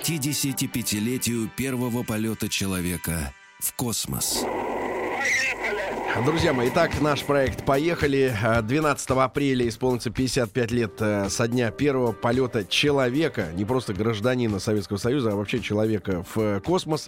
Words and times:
К 0.00 0.02
55-летию 0.02 1.50
первого 1.54 2.02
полета 2.02 2.48
человека 2.48 3.34
в 3.58 3.74
космос. 3.74 4.42
Друзья 6.24 6.52
мои, 6.52 6.68
итак, 6.68 7.00
наш 7.00 7.22
проект 7.22 7.64
«Поехали». 7.64 8.34
12 8.62 9.10
апреля 9.10 9.68
исполнится 9.68 10.10
55 10.10 10.70
лет 10.72 10.92
э, 10.98 11.28
со 11.30 11.48
дня 11.48 11.70
первого 11.70 12.12
полета 12.12 12.64
человека, 12.64 13.48
не 13.54 13.64
просто 13.64 13.94
гражданина 13.94 14.58
Советского 14.58 14.96
Союза, 14.98 15.32
а 15.32 15.34
вообще 15.34 15.60
человека 15.60 16.24
в 16.34 16.40
э, 16.40 16.60
космос. 16.60 17.06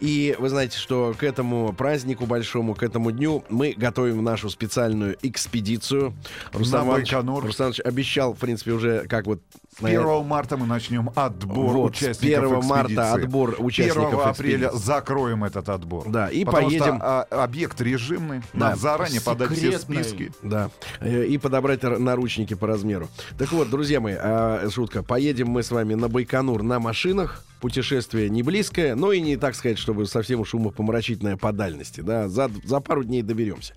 И 0.00 0.34
вы 0.38 0.48
знаете, 0.48 0.76
что 0.76 1.14
к 1.16 1.22
этому 1.22 1.72
празднику 1.72 2.26
большому, 2.26 2.74
к 2.74 2.82
этому 2.82 3.10
дню 3.10 3.44
мы 3.48 3.74
готовим 3.74 4.22
нашу 4.24 4.50
специальную 4.50 5.16
экспедицию. 5.22 6.14
Рустам 6.52 6.88
Иванович. 6.88 7.12
Рустам 7.12 7.66
Иванович 7.66 7.80
обещал, 7.80 8.34
в 8.34 8.38
принципе, 8.38 8.72
уже 8.72 9.06
как 9.06 9.26
вот... 9.26 9.40
С 9.78 9.82
1 9.82 10.24
марта 10.24 10.56
мы 10.58 10.66
начнем 10.66 11.10
отбор 11.14 11.74
Вот, 11.74 11.96
с 11.96 12.02
участников 12.02 12.44
1 12.44 12.64
марта 12.68 12.92
экспедиции. 12.92 13.24
отбор 13.24 13.56
участников 13.58 14.04
1 14.12 14.20
апреля 14.28 14.66
экспедиции. 14.66 14.86
закроем 14.86 15.44
этот 15.44 15.68
отбор. 15.70 16.08
Да, 16.08 16.28
и 16.28 16.44
Потому 16.44 16.68
поедем- 16.68 16.96
Что, 16.98 17.26
а, 17.30 17.44
объект 17.44 17.80
режимный. 17.80 18.40
Да. 18.52 18.68
Надо 18.70 18.76
заранее 18.80 19.20
подать 19.22 19.50
все 19.52 19.72
Секретный. 19.72 20.04
списки. 20.04 20.32
Да, 20.42 20.70
э, 21.00 21.24
и 21.24 21.38
подобрать 21.38 21.82
наручники 21.82 22.52
по 22.54 22.66
размеру. 22.66 23.08
Так 23.38 23.50
вот, 23.52 23.70
друзья 23.70 24.00
мои, 24.00 24.14
а, 24.18 24.68
шутка. 24.70 25.02
Поедем 25.02 25.48
мы 25.48 25.62
с 25.62 25.70
вами 25.70 25.94
на 25.94 26.08
Байконур 26.08 26.62
на 26.62 26.78
машинах. 26.78 27.42
Путешествие 27.62 28.28
не 28.28 28.42
близкое, 28.42 28.96
но 28.96 29.12
и 29.12 29.20
не, 29.20 29.36
так 29.36 29.54
сказать, 29.54 29.78
чтобы 29.78 30.06
совсем 30.06 30.40
уж 30.40 30.52
умопомрачительное 30.52 31.36
по 31.36 31.52
дальности. 31.52 32.00
Да, 32.00 32.28
за, 32.28 32.50
за 32.64 32.80
пару 32.80 33.04
дней 33.04 33.22
доберемся. 33.22 33.74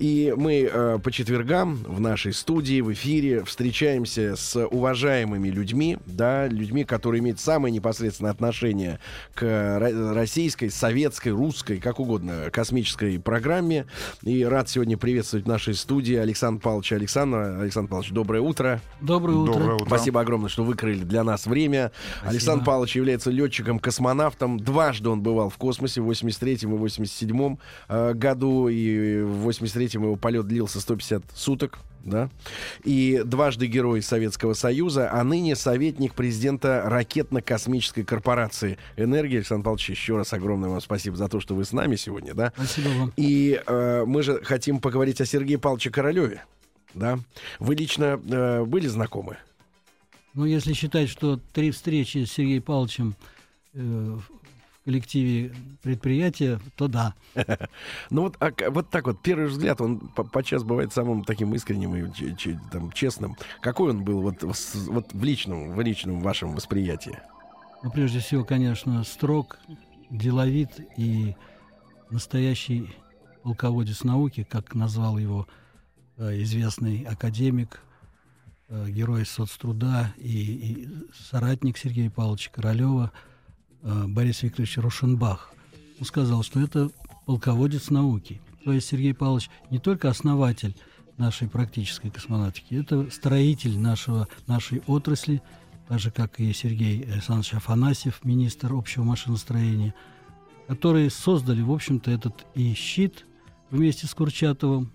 И 0.00 0.34
мы 0.36 0.68
э, 0.68 0.98
по 1.00 1.12
четвергам 1.12 1.76
в 1.86 2.00
нашей 2.00 2.32
студии, 2.32 2.80
в 2.80 2.92
эфире 2.92 3.44
встречаемся 3.44 4.34
с 4.34 4.66
уважаемыми 4.66 5.50
людьми, 5.50 5.98
да, 6.04 6.48
людьми, 6.48 6.82
которые 6.82 7.20
имеют 7.20 7.38
самое 7.38 7.72
непосредственное 7.72 8.32
отношение 8.32 8.98
к 9.34 9.44
ро- 9.44 10.14
российской, 10.14 10.68
советской, 10.68 11.28
русской, 11.28 11.78
как 11.78 12.00
угодно, 12.00 12.50
космической 12.50 13.20
программе. 13.20 13.86
И 14.22 14.42
рад 14.42 14.68
сегодня 14.68 14.98
приветствовать 14.98 15.46
в 15.46 15.48
нашей 15.48 15.74
студии 15.74 16.16
Александра 16.16 16.60
Павловича 16.60 16.96
Александра. 16.96 17.60
Александр 17.60 17.88
Павлович, 17.88 18.10
доброе 18.10 18.40
утро. 18.40 18.80
Доброе 19.00 19.36
утро. 19.36 19.52
Доброе 19.52 19.74
утро. 19.76 19.86
Спасибо 19.86 20.20
огромное, 20.22 20.48
что 20.48 20.64
выкрыли 20.64 21.04
для 21.04 21.22
нас 21.22 21.46
время. 21.46 21.92
Александр 22.24 22.64
Павлович 22.64 22.96
является 22.96 23.27
летчиком-космонавтом. 23.30 24.58
Дважды 24.58 25.08
он 25.08 25.22
бывал 25.22 25.50
в 25.50 25.56
космосе 25.56 26.00
в 26.00 26.10
83-м 26.10 26.74
и 26.74 26.78
87-м 26.78 27.58
э, 27.88 28.14
году. 28.14 28.68
И 28.68 29.20
в 29.22 29.48
83-м 29.48 30.04
его 30.04 30.16
полет 30.16 30.46
длился 30.46 30.80
150 30.80 31.22
суток. 31.34 31.78
Да? 32.04 32.30
И 32.84 33.22
дважды 33.24 33.66
герой 33.66 34.02
Советского 34.02 34.54
Союза, 34.54 35.10
а 35.12 35.22
ныне 35.24 35.56
советник 35.56 36.14
президента 36.14 36.82
ракетно-космической 36.86 38.02
корпорации 38.02 38.78
«Энергия». 38.96 39.38
Александр 39.38 39.64
Павлович, 39.64 39.90
еще 39.90 40.16
раз 40.16 40.32
огромное 40.32 40.70
вам 40.70 40.80
спасибо 40.80 41.16
за 41.16 41.28
то, 41.28 41.40
что 41.40 41.54
вы 41.54 41.64
с 41.64 41.72
нами 41.72 41.96
сегодня. 41.96 42.34
Да? 42.34 42.52
Спасибо 42.56 42.88
вам. 42.88 43.12
И 43.16 43.60
э, 43.66 44.04
мы 44.06 44.22
же 44.22 44.42
хотим 44.42 44.80
поговорить 44.80 45.20
о 45.20 45.26
Сергее 45.26 45.58
Павловиче 45.58 45.90
Королеве. 45.90 46.44
Да? 46.94 47.18
Вы 47.58 47.74
лично 47.74 48.20
э, 48.30 48.64
были 48.64 48.86
знакомы? 48.86 49.36
Ну, 50.38 50.44
если 50.44 50.72
считать, 50.72 51.08
что 51.08 51.40
три 51.52 51.72
встречи 51.72 52.24
с 52.24 52.30
Сергеем 52.30 52.62
Павловичем 52.62 53.16
э, 53.74 53.80
в 53.80 54.84
коллективе 54.84 55.52
предприятия, 55.82 56.60
то 56.76 56.86
да. 56.86 57.14
Ну 58.10 58.22
вот, 58.22 58.36
а 58.38 58.52
вот 58.70 58.88
так 58.88 59.06
вот, 59.08 59.20
первый 59.20 59.48
взгляд, 59.48 59.80
он 59.80 59.98
по- 59.98 60.22
подчас 60.22 60.62
бывает 60.62 60.92
самым 60.92 61.24
таким 61.24 61.52
искренним 61.56 61.96
и 61.96 62.14
че- 62.14 62.36
че- 62.36 62.60
там, 62.70 62.92
честным. 62.92 63.36
Какой 63.60 63.90
он 63.90 64.04
был 64.04 64.20
вот, 64.20 64.44
вот 64.44 65.12
в 65.12 65.24
личном, 65.24 65.74
в 65.74 65.80
личном 65.80 66.20
вашем 66.20 66.54
восприятии? 66.54 67.18
Ну, 67.82 67.90
прежде 67.90 68.20
всего, 68.20 68.44
конечно, 68.44 69.02
строг, 69.02 69.58
деловит 70.08 70.70
и 70.96 71.34
настоящий 72.10 72.94
полководец 73.42 74.04
науки, 74.04 74.46
как 74.48 74.76
назвал 74.76 75.18
его 75.18 75.48
э, 76.16 76.40
известный 76.42 77.02
академик, 77.02 77.80
герой 78.68 79.24
соцтруда 79.24 80.14
и, 80.18 80.28
и 80.28 80.88
соратник 81.30 81.78
Сергея 81.78 82.10
Павловича 82.10 82.50
Королева 82.52 83.12
э, 83.82 84.04
Борис 84.06 84.42
Викторович 84.42 84.78
Рушенбах. 84.78 85.52
Он 85.98 86.06
сказал, 86.06 86.42
что 86.42 86.60
это 86.60 86.90
полководец 87.26 87.90
науки. 87.90 88.40
То 88.64 88.72
есть 88.72 88.88
Сергей 88.88 89.14
Павлович 89.14 89.50
не 89.70 89.78
только 89.78 90.08
основатель 90.10 90.76
нашей 91.16 91.48
практической 91.48 92.10
космонавтики, 92.10 92.74
это 92.74 93.10
строитель 93.10 93.78
нашего, 93.78 94.28
нашей 94.46 94.82
отрасли, 94.86 95.42
так 95.88 95.98
же, 95.98 96.10
как 96.10 96.38
и 96.38 96.52
Сергей 96.52 97.02
Александрович 97.10 97.54
Афанасьев, 97.54 98.24
министр 98.24 98.74
общего 98.74 99.02
машиностроения, 99.02 99.94
которые 100.66 101.10
создали, 101.10 101.62
в 101.62 101.72
общем-то, 101.72 102.10
этот 102.10 102.46
и 102.54 102.74
щит 102.74 103.24
вместе 103.70 104.06
с 104.06 104.14
Курчатовым, 104.14 104.92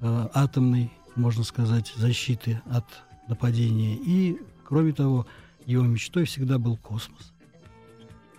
э, 0.00 0.28
атомной, 0.32 0.90
можно 1.18 1.44
сказать, 1.44 1.92
защиты 1.96 2.60
от 2.70 2.84
нападения. 3.28 3.96
И, 3.96 4.38
кроме 4.64 4.92
того, 4.92 5.26
его 5.66 5.84
мечтой 5.84 6.24
всегда 6.24 6.58
был 6.58 6.76
космос. 6.76 7.32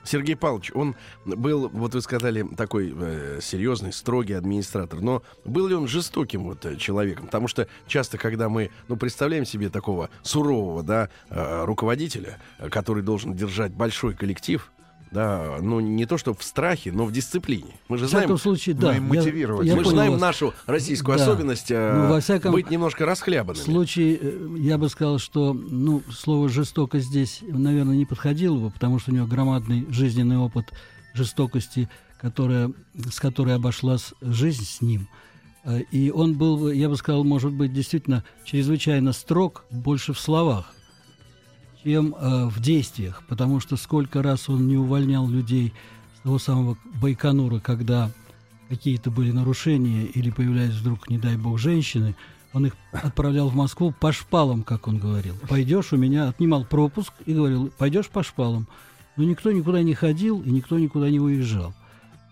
Сергей 0.03 0.35
Павлович, 0.35 0.71
он 0.73 0.95
был, 1.25 1.69
вот 1.69 1.93
вы 1.93 2.01
сказали, 2.01 2.43
такой 2.57 2.91
э, 2.95 3.39
серьезный, 3.41 3.93
строгий 3.93 4.33
администратор, 4.33 5.01
но 5.01 5.21
был 5.45 5.67
ли 5.67 5.75
он 5.75 5.87
жестоким 5.87 6.45
вот 6.45 6.65
э, 6.65 6.77
человеком? 6.77 7.27
Потому 7.27 7.47
что 7.47 7.67
часто, 7.85 8.17
когда 8.17 8.49
мы, 8.49 8.71
ну, 8.87 8.95
представляем 8.95 9.45
себе 9.45 9.69
такого 9.69 10.09
сурового, 10.23 10.81
да, 10.81 11.09
э, 11.29 11.65
руководителя, 11.65 12.39
э, 12.57 12.69
который 12.69 13.03
должен 13.03 13.35
держать 13.35 13.71
большой 13.71 14.15
коллектив, 14.15 14.71
да, 15.11 15.57
ну, 15.61 15.79
не 15.79 16.05
то 16.05 16.17
что 16.17 16.33
в 16.33 16.43
страхе, 16.43 16.91
но 16.91 17.05
в 17.05 17.11
дисциплине. 17.11 17.75
Мы 17.87 17.97
же 17.97 18.05
В 18.05 18.09
знаем, 18.09 18.37
случае, 18.37 18.75
да. 18.75 18.93
я- 18.93 19.01
мотивировать. 19.01 19.67
я 19.67 19.75
мы 19.75 19.83
же 19.83 19.89
знаем 19.91 20.11
вас. 20.13 20.21
нашу 20.21 20.53
российскую 20.67 21.17
Да. 21.17 21.23
особенность 21.23 21.71
э, 21.71 21.93
Ну, 21.95 22.09
во 22.09 22.19
всяком 22.19 22.51
быть 22.51 22.69
немножко 22.69 23.05
расхлябанными. 23.05 23.63
случае, 23.63 24.17
э, 24.21 24.55
я 24.59 24.77
бы 24.77 24.87
сказал, 24.89 25.17
что 25.19 25.53
ну, 25.53 26.03
слово 26.11 26.47
жестокость 26.49 27.07
здесь, 27.07 27.39
наверное, 27.41 27.95
не 27.95 28.05
подходило 28.05 28.57
бы, 28.57 28.69
потому 28.71 28.99
что 28.99 29.11
у 29.11 29.15
него 29.15 29.25
громадный 29.25 29.85
жизненный 29.89 30.37
опыт 30.37 30.71
жестокости, 31.13 31.89
которая, 32.21 32.71
с 33.11 33.19
которой 33.19 33.55
обошлась 33.55 34.13
жизнь 34.21 34.65
с 34.65 34.81
ним. 34.81 35.07
Э, 35.63 35.81
И 35.91 36.11
он 36.11 36.37
был, 36.37 36.57
бы, 36.57 36.75
я 36.75 36.87
бы 36.87 36.95
сказал, 36.97 37.23
может 37.23 37.51
быть, 37.51 37.73
действительно 37.73 38.23
чрезвычайно 38.45 39.11
строг, 39.13 39.65
больше 39.71 40.13
в 40.13 40.19
словах, 40.19 40.73
чем 41.89 42.13
э, 42.13 42.45
в 42.45 42.59
действиях, 42.59 43.23
потому 43.27 43.59
что 43.59 43.75
сколько 43.75 44.21
раз 44.21 44.47
он 44.47 44.67
не 44.67 44.77
увольнял 44.77 45.27
людей 45.27 45.73
с 46.19 46.21
того 46.21 46.37
самого 46.37 46.77
Байконура, 47.01 47.59
когда 47.59 48.11
какие-то 48.69 49.09
были 49.09 49.31
нарушения 49.31 50.03
или 50.03 50.29
появлялись 50.29 50.75
вдруг, 50.75 51.09
не 51.09 51.17
дай 51.17 51.35
бог, 51.35 51.57
женщины, 51.57 52.15
он 52.53 52.67
их 52.67 52.73
отправлял 52.91 53.49
в 53.49 53.55
Москву 53.55 53.91
по 53.91 54.11
шпалам, 54.11 54.61
как 54.61 54.87
он 54.87 54.99
говорил. 54.99 55.33
Пойдешь, 55.49 55.91
у 55.91 55.97
меня 55.97 56.29
отнимал 56.29 56.63
пропуск 56.63 57.11
и 57.25 57.33
говорил, 57.33 57.71
пойдешь 57.75 58.09
по 58.09 58.21
шпалам. 58.21 58.67
Но 59.17 59.23
никто 59.23 59.51
никуда 59.51 59.81
не 59.81 59.95
ходил 59.95 60.41
и 60.41 60.51
никто 60.51 60.77
никуда 60.77 61.09
не 61.09 61.19
уезжал. 61.19 61.73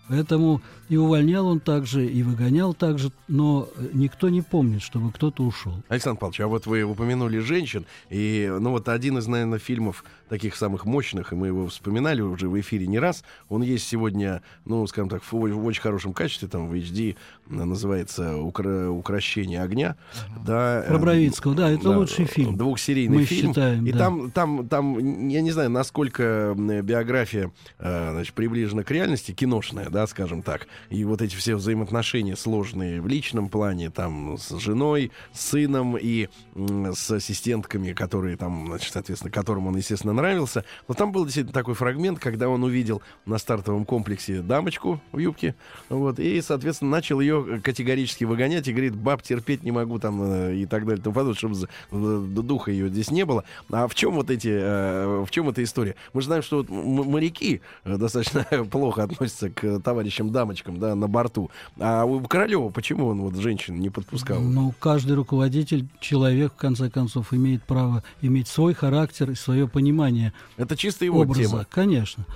Поэтому 0.08 0.62
и 0.88 0.96
увольнял 0.96 1.46
он 1.46 1.60
также, 1.60 2.06
и 2.06 2.22
выгонял 2.22 2.72
также, 2.72 3.12
но 3.28 3.68
э, 3.76 3.88
никто 3.92 4.28
не 4.28 4.42
помнит, 4.42 4.82
чтобы 4.82 5.12
кто-то 5.12 5.42
ушел. 5.42 5.74
Александр 5.88 6.18
Павлович, 6.18 6.40
а 6.40 6.46
вот 6.46 6.66
вы 6.66 6.82
упомянули 6.82 7.38
женщин, 7.38 7.84
и, 8.08 8.50
ну, 8.58 8.70
вот 8.70 8.88
один 8.88 9.18
из, 9.18 9.26
наверное, 9.26 9.58
фильмов 9.58 10.04
таких 10.28 10.56
самых 10.56 10.86
мощных, 10.86 11.32
и 11.32 11.36
мы 11.36 11.48
его 11.48 11.68
вспоминали 11.68 12.20
уже 12.20 12.48
в 12.48 12.58
эфире 12.60 12.86
не 12.86 12.98
раз, 12.98 13.22
он 13.48 13.62
есть 13.62 13.86
сегодня, 13.86 14.42
ну, 14.64 14.86
скажем 14.86 15.08
так, 15.08 15.22
в, 15.22 15.32
в 15.32 15.64
очень 15.66 15.82
хорошем 15.82 16.12
качестве, 16.12 16.48
там, 16.48 16.68
в 16.68 16.72
HD, 16.72 17.16
называется 17.46 18.36
«Укра- 18.36 18.88
«Укращение 18.88 19.62
огня», 19.62 19.96
да. 20.44 20.84
Про 20.86 20.96
э, 20.96 20.98
Бровицкого, 20.98 21.54
да, 21.54 21.70
это 21.70 21.90
лучший 21.90 22.24
фильм. 22.24 22.56
Двухсерийный 22.56 23.18
Мы 23.18 23.24
фильм. 23.24 23.50
считаем, 23.50 23.86
и 23.86 23.92
да. 23.92 23.98
там, 23.98 24.30
там, 24.30 24.68
там, 24.68 25.28
я 25.28 25.40
не 25.42 25.50
знаю, 25.50 25.70
насколько 25.70 26.54
биография, 26.56 27.50
э, 27.78 28.10
значит, 28.12 28.34
приближена 28.34 28.84
к 28.84 28.90
реальности, 28.90 29.32
киношная, 29.32 29.90
да, 29.90 29.98
да, 29.98 30.06
скажем 30.06 30.42
так. 30.42 30.68
И 30.90 31.04
вот 31.04 31.22
эти 31.22 31.34
все 31.36 31.56
взаимоотношения 31.56 32.36
сложные 32.36 33.00
в 33.00 33.06
личном 33.06 33.48
плане, 33.48 33.90
там, 33.90 34.36
с 34.38 34.56
женой, 34.58 35.10
с 35.32 35.48
сыном 35.50 35.96
и 35.96 36.28
с 36.54 37.10
ассистентками, 37.10 37.92
которые 37.92 38.36
там, 38.36 38.66
значит, 38.68 38.92
соответственно, 38.92 39.30
которым 39.30 39.66
он, 39.66 39.76
естественно, 39.76 40.12
нравился. 40.12 40.64
Но 40.86 40.94
там 40.94 41.12
был 41.12 41.24
действительно 41.24 41.54
такой 41.54 41.74
фрагмент, 41.74 42.18
когда 42.18 42.48
он 42.48 42.62
увидел 42.62 43.02
на 43.26 43.38
стартовом 43.38 43.84
комплексе 43.84 44.42
дамочку 44.42 45.00
в 45.12 45.18
юбке, 45.18 45.54
вот, 45.88 46.18
и, 46.18 46.40
соответственно, 46.42 46.90
начал 46.90 47.20
ее 47.20 47.60
категорически 47.62 48.24
выгонять 48.24 48.68
и 48.68 48.72
говорит, 48.72 48.94
баб, 48.94 49.22
терпеть 49.22 49.62
не 49.62 49.70
могу 49.70 49.98
там 49.98 50.20
э, 50.22 50.56
и 50.56 50.66
так 50.66 50.84
далее, 50.84 51.00
и 51.00 51.02
тому 51.02 51.34
чтобы 51.34 51.56
э, 51.90 52.26
духа 52.42 52.70
ее 52.70 52.88
здесь 52.88 53.10
не 53.10 53.24
было. 53.24 53.44
А 53.70 53.88
в 53.88 53.94
чем 53.94 54.14
вот 54.14 54.30
эти, 54.30 54.48
э, 54.48 55.24
в 55.24 55.30
чем 55.30 55.48
эта 55.48 55.62
история? 55.62 55.94
Мы 56.12 56.20
же 56.20 56.26
знаем, 56.26 56.42
что 56.42 56.58
вот 56.58 56.68
моряки 56.68 57.60
достаточно 57.84 58.44
плохо 58.70 59.04
относятся 59.04 59.50
к 59.50 59.80
товарищам 59.80 60.30
дамочкам, 60.30 60.67
да, 60.76 60.94
на 60.94 61.08
борту. 61.08 61.50
А 61.80 62.04
у 62.04 62.20
Королева 62.20 62.68
почему 62.68 63.06
он 63.06 63.22
вот 63.22 63.36
женщин 63.36 63.80
не 63.80 63.88
подпускал? 63.90 64.40
Ну, 64.40 64.74
каждый 64.78 65.12
руководитель, 65.16 65.86
человек, 66.00 66.52
в 66.52 66.56
конце 66.56 66.90
концов, 66.90 67.32
имеет 67.32 67.62
право 67.62 68.02
иметь 68.20 68.48
свой 68.48 68.74
характер 68.74 69.30
и 69.30 69.34
свое 69.34 69.66
понимание 69.68 70.32
Это 70.56 70.76
чисто 70.76 71.04
его 71.04 71.20
образа. 71.20 71.40
тема. 71.42 71.66
Конечно. 71.70 72.26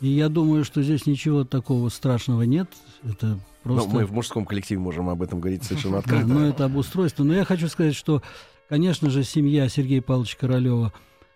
И 0.00 0.08
я 0.08 0.28
думаю, 0.28 0.64
что 0.64 0.82
здесь 0.82 1.06
ничего 1.06 1.44
такого 1.44 1.88
страшного 1.88 2.42
нет. 2.42 2.68
Это 3.02 3.26
Но 3.26 3.74
просто... 3.74 3.88
Ну, 3.90 3.94
мы 3.96 4.06
в 4.06 4.12
мужском 4.12 4.44
коллективе 4.46 4.80
можем 4.80 5.08
об 5.10 5.20
этом 5.22 5.40
говорить 5.40 5.62
совершенно 5.64 5.94
Да, 5.94 5.98
открыто. 6.00 6.26
но 6.26 6.46
это 6.46 6.64
обустройство. 6.66 7.24
Но 7.24 7.34
я 7.34 7.44
хочу 7.44 7.68
сказать, 7.68 7.94
что, 7.94 8.22
конечно 8.68 9.10
же, 9.10 9.24
семья 9.24 9.68
Сергея 9.68 10.00
Павловича 10.00 10.36
Королева 10.38 10.92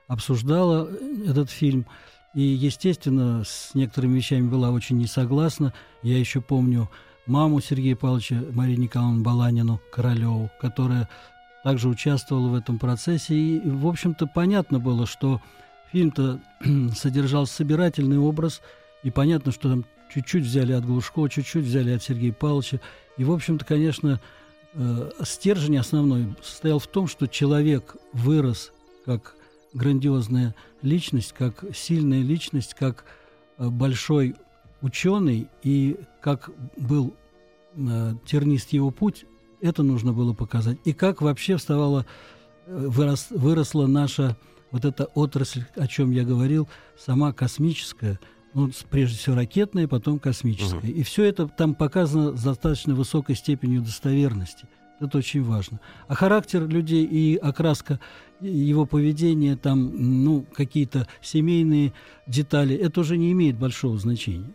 обсуждала 0.08 0.88
этот 1.26 1.50
фильм. 1.50 1.86
И, 2.34 2.42
естественно, 2.42 3.44
с 3.44 3.74
некоторыми 3.74 4.16
вещами 4.16 4.48
была 4.48 4.70
очень 4.70 4.98
не 4.98 5.06
согласна. 5.06 5.72
Я 6.02 6.18
еще 6.18 6.40
помню 6.40 6.90
маму 7.26 7.60
Сергея 7.60 7.96
Павловича, 7.96 8.42
Марию 8.52 8.78
Николаевну 8.78 9.22
Баланину 9.22 9.80
Королеву, 9.92 10.50
которая 10.60 11.08
также 11.62 11.88
участвовала 11.88 12.48
в 12.48 12.54
этом 12.54 12.78
процессе. 12.78 13.34
И, 13.34 13.60
в 13.60 13.86
общем-то, 13.86 14.26
понятно 14.26 14.80
было, 14.80 15.06
что 15.06 15.40
фильм-то 15.92 16.40
содержал 16.94 17.46
собирательный 17.46 18.18
образ, 18.18 18.60
и 19.04 19.10
понятно, 19.10 19.52
что 19.52 19.70
там 19.70 19.84
чуть-чуть 20.12 20.44
взяли 20.44 20.72
от 20.72 20.84
Глушко, 20.84 21.28
чуть-чуть 21.28 21.64
взяли 21.64 21.92
от 21.92 22.02
Сергея 22.02 22.32
Павловича. 22.32 22.80
И, 23.16 23.24
в 23.24 23.30
общем-то, 23.30 23.64
конечно, 23.64 24.20
э, 24.74 25.10
стержень 25.22 25.78
основной 25.78 26.34
состоял 26.42 26.80
в 26.80 26.86
том, 26.88 27.06
что 27.06 27.28
человек 27.28 27.96
вырос 28.12 28.72
как 29.04 29.36
грандиозная 29.74 30.54
личность, 30.82 31.34
как 31.36 31.64
сильная 31.74 32.22
личность, 32.22 32.74
как 32.74 33.04
э, 33.58 33.68
большой 33.68 34.36
ученый, 34.80 35.48
и 35.62 35.96
как 36.22 36.50
был 36.76 37.14
э, 37.74 38.14
тернист 38.24 38.72
его 38.72 38.90
путь, 38.90 39.26
это 39.60 39.82
нужно 39.82 40.12
было 40.12 40.32
показать. 40.32 40.78
И 40.84 40.92
как 40.92 41.20
вообще 41.20 41.56
вставала, 41.56 42.06
э, 42.66 42.86
вырос, 42.88 43.28
выросла 43.30 43.86
наша 43.86 44.36
вот 44.70 44.84
эта 44.84 45.04
отрасль, 45.14 45.64
о 45.76 45.86
чем 45.86 46.10
я 46.10 46.24
говорил, 46.24 46.68
сама 46.98 47.32
космическая, 47.32 48.18
ну, 48.54 48.70
прежде 48.90 49.18
всего 49.18 49.36
ракетная, 49.36 49.88
потом 49.88 50.18
космическая. 50.18 50.88
И 50.88 51.02
все 51.02 51.24
это 51.24 51.48
там 51.48 51.74
показано 51.74 52.36
с 52.36 52.42
достаточно 52.42 52.94
высокой 52.94 53.36
степенью 53.36 53.82
достоверности. 53.82 54.66
Это 55.00 55.18
очень 55.18 55.42
важно. 55.42 55.80
А 56.08 56.14
характер 56.14 56.66
людей 56.66 57.04
и 57.04 57.36
окраска 57.36 57.98
его 58.40 58.86
поведения, 58.86 59.56
там, 59.56 60.24
ну, 60.24 60.46
какие-то 60.54 61.06
семейные 61.20 61.92
детали, 62.26 62.76
это 62.76 63.00
уже 63.00 63.16
не 63.16 63.32
имеет 63.32 63.58
большого 63.58 63.98
значения. 63.98 64.52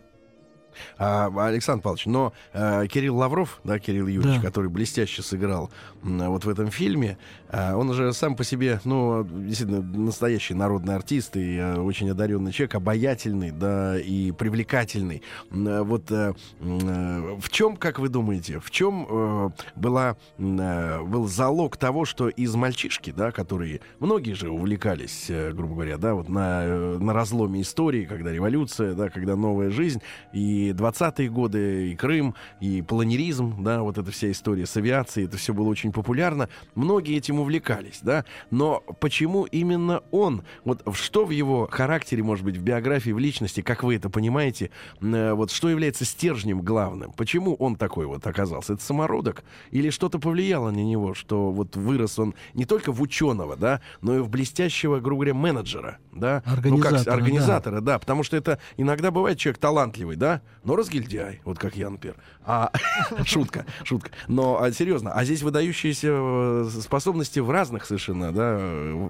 А, 0.97 1.29
Александр 1.47 1.83
Павлович, 1.83 2.05
но 2.05 2.33
э, 2.53 2.87
Кирилл 2.87 3.17
Лавров, 3.17 3.59
да, 3.63 3.79
Кирилл 3.79 4.07
Юрьевич, 4.07 4.37
Да. 4.41 4.45
который 4.47 4.69
блестяще 4.69 5.21
сыграл 5.21 5.69
м, 6.03 6.29
вот 6.29 6.45
в 6.45 6.49
этом 6.49 6.69
фильме, 6.71 7.17
а, 7.49 7.75
он 7.75 7.91
же 7.93 8.13
сам 8.13 8.35
по 8.35 8.43
себе, 8.43 8.79
ну, 8.85 9.23
действительно, 9.23 9.81
настоящий 9.81 10.53
народный 10.53 10.95
артист 10.95 11.35
и 11.37 11.57
э, 11.57 11.79
очень 11.79 12.09
одаренный 12.09 12.51
человек, 12.51 12.75
обаятельный, 12.75 13.51
да, 13.51 13.99
и 13.99 14.31
привлекательный. 14.31 15.21
Э, 15.51 15.81
Вот 15.83 16.11
э, 16.11 16.33
в 16.59 17.49
чем, 17.49 17.75
как 17.77 17.99
вы 17.99 18.09
думаете, 18.09 18.59
в 18.59 18.69
чем 18.71 19.05
э, 19.09 19.49
была, 19.75 20.15
э, 20.37 21.01
был 21.03 21.27
залог 21.27 21.77
того, 21.77 22.05
что 22.05 22.29
из 22.29 22.55
мальчишки, 22.55 23.11
да, 23.11 23.31
которые, 23.31 23.81
многие 23.99 24.33
же 24.33 24.49
увлекались, 24.49 25.29
грубо 25.53 25.73
говоря, 25.73 25.97
да, 25.97 26.13
вот 26.13 26.29
на, 26.29 26.97
на 26.99 27.13
разломе 27.13 27.61
истории, 27.61 28.05
когда 28.05 28.31
революция, 28.31 28.93
да, 28.93 29.09
когда 29.09 29.35
новая 29.35 29.69
жизнь, 29.69 30.01
и 30.33 30.68
20-е 30.71 31.29
годы, 31.29 31.91
и 31.91 31.95
Крым, 31.95 32.35
и 32.59 32.81
планеризм, 32.81 33.63
да, 33.63 33.81
вот 33.81 33.97
эта 33.97 34.11
вся 34.11 34.31
история 34.31 34.65
с 34.65 34.75
авиацией, 34.77 35.27
это 35.27 35.37
все 35.37 35.53
было 35.53 35.67
очень 35.67 35.91
популярно. 35.91 36.49
Многие 36.75 37.17
этим 37.17 37.39
увлекались, 37.39 37.99
да. 38.01 38.25
Но 38.51 38.83
почему 38.99 39.45
именно 39.45 40.03
он? 40.11 40.43
Вот 40.65 40.81
что 40.93 41.25
в 41.25 41.31
его 41.31 41.67
характере, 41.71 42.23
может 42.23 42.45
быть, 42.45 42.57
в 42.57 42.61
биографии, 42.61 43.11
в 43.11 43.19
личности, 43.19 43.61
как 43.61 43.83
вы 43.83 43.95
это 43.95 44.09
понимаете, 44.09 44.71
э, 45.01 45.33
вот 45.33 45.51
что 45.51 45.69
является 45.69 46.05
стержнем 46.05 46.61
главным? 46.61 47.11
Почему 47.13 47.55
он 47.55 47.75
такой 47.75 48.05
вот 48.05 48.25
оказался? 48.25 48.73
Это 48.73 48.83
самородок? 48.83 49.43
Или 49.71 49.89
что-то 49.89 50.19
повлияло 50.19 50.71
на 50.71 50.83
него, 50.83 51.13
что 51.13 51.51
вот 51.51 51.75
вырос 51.75 52.19
он 52.19 52.35
не 52.53 52.65
только 52.65 52.91
в 52.91 53.01
ученого, 53.01 53.55
да, 53.55 53.81
но 54.01 54.17
и 54.17 54.19
в 54.19 54.29
блестящего, 54.29 54.99
грубо 54.99 55.23
говоря, 55.23 55.33
менеджера, 55.33 55.97
да? 56.13 56.43
Ну, 56.63 56.77
как 56.77 56.93
Организатора, 56.93 57.03
да. 57.03 57.13
организатора, 57.13 57.81
да, 57.81 57.99
потому 57.99 58.23
что 58.23 58.37
это 58.37 58.59
иногда 58.77 59.11
бывает 59.11 59.37
человек 59.37 59.59
талантливый, 59.59 60.15
да, 60.15 60.41
но 60.63 60.75
разгильдяй, 60.75 61.41
вот 61.45 61.57
как 61.57 61.75
я, 61.75 61.89
например. 61.89 62.17
А 62.45 62.71
шутка, 63.25 63.65
шутка. 63.83 64.11
Но 64.27 64.61
а, 64.61 64.71
серьезно, 64.71 65.11
а 65.13 65.23
здесь 65.23 65.41
выдающиеся 65.41 66.07
э, 66.11 66.69
способности 66.81 67.39
в 67.39 67.49
разных 67.49 67.85
совершенно, 67.85 68.31
да, 68.31 68.57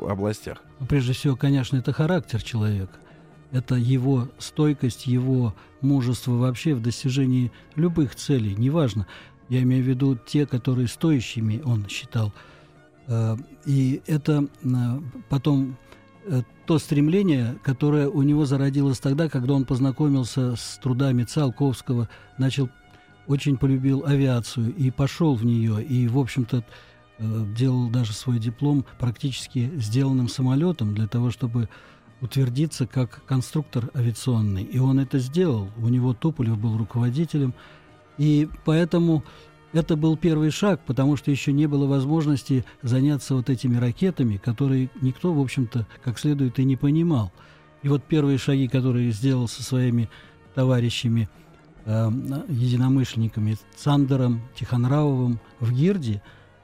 областях. 0.09 0.59
Ну, 0.79 0.85
Прежде 0.85 1.13
всего, 1.13 1.35
конечно, 1.35 1.77
это 1.77 1.91
характер 1.93 2.41
человека. 2.43 2.93
Это 3.51 3.75
его 3.75 4.29
стойкость, 4.37 5.07
его 5.07 5.55
мужество 5.81 6.33
вообще 6.33 6.75
в 6.75 6.81
достижении 6.81 7.51
любых 7.75 8.15
целей, 8.15 8.53
неважно. 8.55 9.07
Я 9.49 9.63
имею 9.63 9.83
в 9.83 9.87
виду 9.87 10.15
те, 10.15 10.45
которые 10.45 10.87
стоящими 10.87 11.61
он 11.65 11.87
считал. 11.89 12.31
Э, 13.07 13.35
И 13.65 14.01
это 14.05 14.45
э, 14.63 14.67
потом 15.29 15.77
то 16.65 16.79
стремление, 16.79 17.57
которое 17.63 18.07
у 18.09 18.21
него 18.21 18.45
зародилось 18.45 18.99
тогда, 18.99 19.29
когда 19.29 19.53
он 19.53 19.65
познакомился 19.65 20.55
с 20.55 20.79
трудами 20.81 21.23
Циолковского, 21.23 22.09
начал 22.37 22.69
очень 23.27 23.57
полюбил 23.57 24.05
авиацию 24.05 24.73
и 24.75 24.91
пошел 24.91 25.35
в 25.35 25.45
нее, 25.45 25.83
и, 25.83 26.07
в 26.07 26.17
общем-то, 26.17 26.63
э, 27.19 27.45
делал 27.55 27.89
даже 27.89 28.13
свой 28.13 28.39
диплом 28.39 28.85
практически 28.97 29.71
сделанным 29.75 30.27
самолетом 30.27 30.95
для 30.95 31.07
того, 31.07 31.29
чтобы 31.29 31.69
утвердиться 32.21 32.87
как 32.87 33.23
конструктор 33.25 33.89
авиационный. 33.95 34.63
И 34.63 34.79
он 34.79 34.99
это 34.99 35.19
сделал. 35.19 35.69
У 35.77 35.87
него 35.89 36.13
Туполев 36.13 36.57
был 36.57 36.77
руководителем. 36.77 37.53
И 38.17 38.49
поэтому 38.65 39.23
это 39.73 39.95
был 39.95 40.17
первый 40.17 40.51
шаг, 40.51 40.81
потому 40.85 41.15
что 41.15 41.31
еще 41.31 41.51
не 41.51 41.67
было 41.67 41.85
возможности 41.85 42.65
заняться 42.81 43.35
вот 43.35 43.49
этими 43.49 43.77
ракетами, 43.77 44.37
которые 44.37 44.89
никто, 45.01 45.33
в 45.33 45.39
общем-то, 45.39 45.87
как 46.03 46.17
следует 46.19 46.59
и 46.59 46.63
не 46.63 46.75
понимал. 46.75 47.31
И 47.83 47.89
вот 47.89 48.03
первые 48.03 48.37
шаги, 48.37 48.67
которые 48.67 49.11
сделал 49.11 49.47
со 49.47 49.63
своими 49.63 50.09
товарищами, 50.55 51.29
э, 51.85 52.09
единомышленниками 52.49 53.57
Цандером, 53.75 54.41
Тихонравовым 54.55 55.39
в 55.59 55.71
Гирде, 55.71 56.21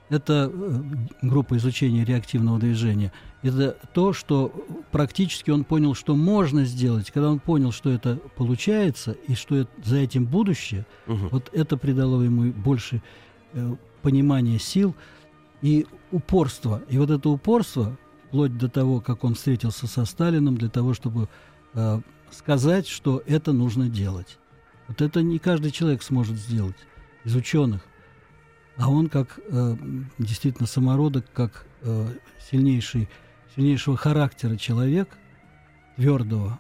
это 0.10 0.52
э, 0.52 0.82
группа 1.22 1.58
изучения 1.58 2.04
реактивного 2.04 2.60
движения, 2.60 3.12
это 3.46 3.78
то, 3.94 4.12
что 4.14 4.52
практически 4.92 5.52
он 5.52 5.64
понял, 5.64 5.94
что 5.94 6.16
можно 6.16 6.66
сделать. 6.66 7.12
Когда 7.12 7.30
он 7.30 7.40
понял, 7.40 7.72
что 7.72 7.90
это 7.90 8.20
получается 8.36 9.12
и 9.28 9.36
что 9.36 9.56
это- 9.56 9.72
за 9.84 9.98
этим 9.98 10.26
будущее, 10.26 10.86
Мгм. 11.06 11.30
вот 11.30 11.50
это 11.54 11.78
придало 11.78 12.22
ему 12.24 12.52
больше 12.52 13.02
э, 13.54 13.76
понимания 14.02 14.60
сил 14.60 14.96
и 15.62 15.86
упорства. 16.12 16.82
И 16.90 16.98
вот 16.98 17.10
это 17.10 17.30
упорство, 17.30 17.98
вплоть 18.28 18.58
до 18.58 18.68
того, 18.68 19.00
как 19.00 19.24
он 19.24 19.36
встретился 19.36 19.88
со 19.88 20.04
Сталином, 20.06 20.58
для 20.58 20.70
того, 20.70 20.94
чтобы 20.94 21.30
э, 21.74 22.02
сказать, 22.32 22.88
что 22.88 23.22
это 23.26 23.54
нужно 23.54 23.88
делать. 23.90 24.38
Вот 24.88 25.02
это 25.02 25.22
не 25.22 25.40
каждый 25.40 25.72
человек 25.72 26.04
сможет 26.04 26.38
сделать 26.38 26.76
из 27.24 27.36
ученых. 27.36 27.82
А 28.78 28.90
он 28.90 29.08
как 29.10 29.40
э, 29.48 29.76
действительно 30.18 30.68
самородок, 30.68 31.26
как 31.34 31.66
э, 31.82 32.08
сильнейший, 32.52 33.08
сильнейшего 33.56 33.98
характера 33.98 34.58
человек, 34.58 35.10
твердого, 35.96 36.60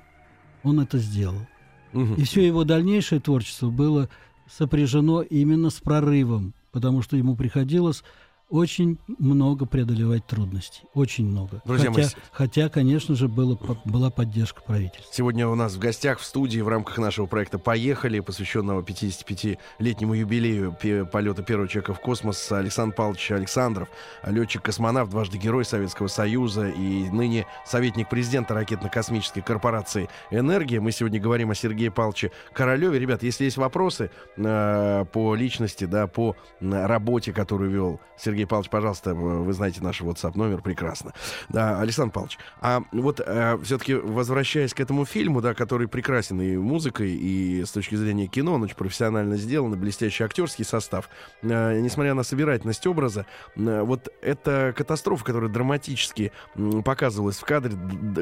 он 0.63 0.79
это 0.79 0.97
сделал. 0.97 1.47
Мгм. 1.93 2.15
И 2.15 2.23
все 2.23 2.45
его 2.45 2.63
дальнейшее 2.63 3.21
творчество 3.21 3.69
было 3.69 4.09
сопряжено 4.49 5.21
именно 5.21 5.69
с 5.69 5.79
прорывом, 5.79 6.53
потому 6.71 7.01
что 7.01 7.17
ему 7.17 7.35
приходилось 7.35 8.03
очень 8.49 8.99
много 9.07 9.65
преодолевать 9.65 10.25
трудностей. 10.27 10.83
Очень 10.93 11.27
много. 11.27 11.61
Друзья 11.65 11.89
хотя, 11.89 12.01
мои, 12.01 12.09
хотя, 12.31 12.69
конечно 12.69 13.15
же, 13.15 13.27
было, 13.27 13.57
была 13.85 14.09
поддержка 14.09 14.61
правительства. 14.61 15.11
Сегодня 15.11 15.47
у 15.47 15.55
нас 15.55 15.73
в 15.73 15.79
гостях 15.79 16.19
в 16.19 16.25
студии 16.25 16.59
в 16.59 16.67
рамках 16.67 16.97
нашего 16.97 17.25
проекта 17.25 17.57
«Поехали», 17.57 18.19
посвященного 18.19 18.81
55-летнему 18.81 20.13
юбилею 20.13 20.77
полета 21.11 21.43
первого 21.43 21.67
человека 21.67 21.93
в 21.93 21.99
космос, 21.99 22.51
Александр 22.51 22.95
Павлович 22.95 23.31
Александров, 23.31 23.89
летчик-космонавт, 24.25 25.09
дважды 25.09 25.37
Герой 25.37 25.65
Советского 25.65 26.07
Союза 26.07 26.69
и 26.69 27.09
ныне 27.09 27.47
советник 27.65 28.09
президента 28.09 28.53
ракетно-космической 28.53 29.41
корпорации 29.41 30.07
«Энергия». 30.29 30.79
Мы 30.79 30.91
сегодня 30.91 31.19
говорим 31.19 31.51
о 31.51 31.55
Сергее 31.55 31.91
Павловиче 31.91 32.31
Королеве. 32.53 32.99
Ребят, 32.99 33.23
если 33.23 33.45
есть 33.45 33.57
вопросы 33.57 34.11
э, 34.37 35.05
по 35.11 35.35
личности, 35.35 35.85
да, 35.85 36.07
по 36.07 36.35
работе, 36.61 37.33
которую 37.33 37.71
вел 37.71 37.99
Сергей 38.17 38.34
Павлович, 38.43 38.69
пожалуйста, 38.69 39.15
вы 39.15 39.53
знаете 39.53 39.81
наш 39.81 40.01
WhatsApp 40.01 40.37
номер 40.37 40.61
прекрасно. 40.61 41.13
Да, 41.49 41.79
Александр 41.79 42.13
Павлович, 42.13 42.37
а 42.59 42.83
вот 42.91 43.21
все-таки 43.63 43.93
возвращаясь 43.93 44.73
к 44.73 44.79
этому 44.79 45.05
фильму, 45.05 45.41
да, 45.41 45.53
который 45.53 45.87
прекрасен 45.87 46.41
и 46.41 46.57
музыкой, 46.57 47.11
и 47.11 47.63
с 47.63 47.71
точки 47.71 47.95
зрения 47.95 48.27
кино, 48.27 48.53
он 48.55 48.63
очень 48.63 48.75
профессионально 48.75 49.37
сделан, 49.37 49.73
и 49.73 49.77
блестящий 49.77 50.23
актерский 50.23 50.65
состав, 50.65 51.09
э, 51.41 51.79
несмотря 51.79 52.13
на 52.13 52.23
собирательность 52.23 52.85
образа, 52.87 53.25
э, 53.55 53.81
вот 53.81 54.09
эта 54.21 54.73
катастрофа, 54.75 55.23
которая 55.23 55.49
драматически 55.49 56.31
м, 56.55 56.83
показывалась 56.83 57.37
в 57.37 57.45
кадре, 57.45 57.75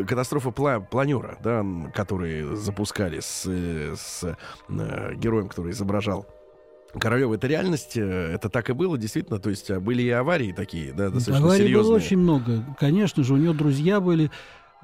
катастрофа 0.08 0.50
пла- 0.50 0.86
планера, 0.86 1.38
да, 1.41 1.65
который 1.93 2.55
запускали 2.55 3.20
с, 3.20 3.43
э, 3.48 3.96
с 3.98 4.36
э, 4.70 5.15
героем, 5.15 5.48
который 5.48 5.72
изображал 5.72 6.27
Королева, 7.00 7.35
это 7.35 7.47
реальность, 7.47 7.97
э, 7.97 8.33
это 8.33 8.50
так 8.50 8.69
и 8.69 8.73
было, 8.73 8.97
действительно, 8.97 9.39
то 9.39 9.50
есть 9.50 9.69
а, 9.71 9.79
были 9.79 10.03
и 10.03 10.09
аварии 10.09 10.51
такие, 10.51 10.93
да, 10.93 11.09
достаточно 11.09 11.45
Аварий 11.45 11.63
серьезные. 11.63 11.83
было 11.83 11.95
очень 11.95 12.17
много. 12.17 12.63
Конечно 12.79 13.23
же, 13.23 13.33
у 13.33 13.38
него 13.38 13.53
друзья 13.53 14.00
были, 14.00 14.29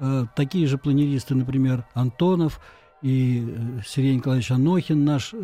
э, 0.00 0.24
такие 0.34 0.66
же 0.66 0.78
планеристы, 0.78 1.34
например, 1.34 1.86
Антонов 1.94 2.60
и 3.02 3.46
э, 3.46 3.80
Сергей 3.86 4.16
Николаевич 4.16 4.50
Анохин, 4.50 5.04
наш 5.04 5.32
э, 5.32 5.36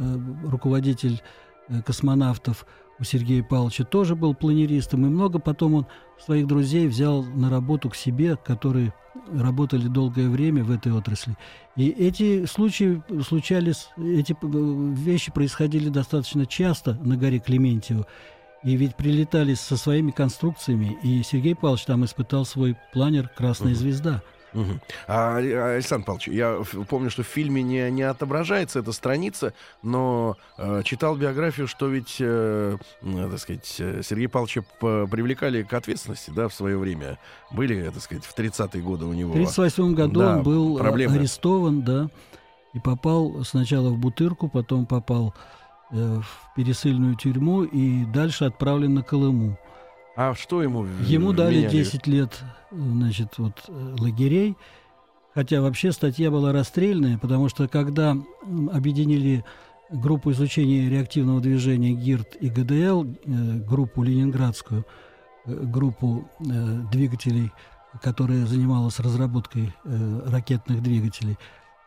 руководитель 0.44 1.22
э, 1.68 1.82
космонавтов. 1.82 2.66
У 2.98 3.04
Сергея 3.04 3.42
Павловича 3.42 3.84
тоже 3.84 4.16
был 4.16 4.34
планеристом. 4.34 5.04
И 5.04 5.08
много 5.08 5.38
потом 5.38 5.74
он 5.74 5.86
своих 6.18 6.46
друзей 6.46 6.88
взял 6.88 7.22
на 7.22 7.50
работу 7.50 7.90
к 7.90 7.96
себе, 7.96 8.36
которые 8.36 8.94
работали 9.32 9.86
долгое 9.88 10.28
время 10.28 10.64
в 10.64 10.70
этой 10.70 10.92
отрасли. 10.92 11.36
И 11.76 11.88
эти 11.88 12.46
случаи 12.46 13.02
случались, 13.26 13.88
эти 13.98 14.32
э, 14.32 14.94
вещи 14.94 15.32
происходили 15.32 15.88
достаточно 15.88 16.46
часто 16.46 16.94
на 17.02 17.16
горе 17.16 17.38
Клементьево. 17.38 18.06
И 18.64 18.76
ведь 18.76 18.96
прилетали 18.96 19.54
со 19.54 19.76
своими 19.76 20.10
конструкциями, 20.10 20.98
и 21.02 21.22
Сергей 21.22 21.54
Павлович 21.54 21.84
там 21.84 22.04
испытал 22.04 22.44
свой 22.44 22.76
планер 22.92 23.28
«Красная 23.28 23.72
Мгм. 23.72 23.78
звезда». 23.78 24.22
Мгм. 24.52 24.80
А, 25.06 25.36
Александр 25.36 26.06
Павлович, 26.06 26.28
я 26.28 26.60
помню, 26.88 27.10
что 27.10 27.22
в 27.22 27.26
фильме 27.26 27.62
не, 27.62 27.90
не 27.90 28.02
отображается 28.02 28.78
эта 28.78 28.92
страница, 28.92 29.52
но 29.82 30.36
э, 30.58 30.82
читал 30.84 31.16
биографию, 31.16 31.66
что 31.68 31.88
ведь, 31.88 32.16
э, 32.20 32.76
м, 33.02 33.30
так 33.30 33.38
сказать, 33.38 33.76
э, 33.78 34.00
Сергея 34.02 34.28
Павловича 34.28 34.62
привлекали 34.80 35.62
к 35.62 35.72
ответственности, 35.74 36.30
да, 36.30 36.48
в 36.48 36.54
свое 36.54 36.78
время. 36.78 37.18
Были, 37.50 37.90
так 37.90 38.02
сказать, 38.02 38.24
в 38.24 38.34
30-е 38.34 38.82
годы 38.82 39.04
у 39.04 39.12
него. 39.12 39.30
В 39.32 39.36
1938 39.36 39.94
году 39.94 40.20
Да, 40.20 40.36
он 40.38 40.42
был 40.42 40.76
э, 40.78 40.80
проблемы. 40.80 41.16
арестован, 41.16 41.82
да, 41.82 42.08
и 42.72 42.78
попал 42.80 43.44
сначала 43.44 43.90
в 43.90 43.98
Бутырку, 43.98 44.48
потом 44.48 44.86
попал 44.86 45.34
э, 45.90 45.96
в 45.96 46.54
пересыльную 46.56 47.14
тюрьму 47.16 47.62
и 47.64 48.04
дальше 48.06 48.44
отправлен 48.46 48.94
на 48.94 49.02
Колыму. 49.02 49.58
А 50.16 50.34
что 50.34 50.62
ему 50.62 50.86
Ему 51.02 51.32
дали 51.32 51.56
вменяли? 51.58 51.72
10 51.72 52.06
лет, 52.06 52.42
значит, 52.70 53.36
вот 53.36 53.64
э, 53.68 53.96
лагерей. 53.98 54.56
Хотя 55.34 55.60
вообще 55.60 55.92
статья 55.92 56.30
была 56.30 56.52
расстрельная, 56.52 57.18
потому 57.18 57.50
что 57.50 57.68
когда 57.68 58.16
объединили 58.72 59.44
группу 59.90 60.32
изучения 60.32 60.88
реактивного 60.88 61.42
движения 61.42 61.92
ГИРД 61.92 62.36
и 62.40 62.48
ГДЛ, 62.48 63.04
э, 63.04 63.58
группу 63.68 64.02
ленинградскую, 64.02 64.86
э, 65.44 65.52
группу 65.52 66.26
э, 66.40 66.44
двигателей, 66.90 67.52
которая 68.02 68.46
занималась 68.46 68.98
разработкой 68.98 69.74
э, 69.84 70.20
ракетных 70.26 70.82
двигателей, 70.82 71.36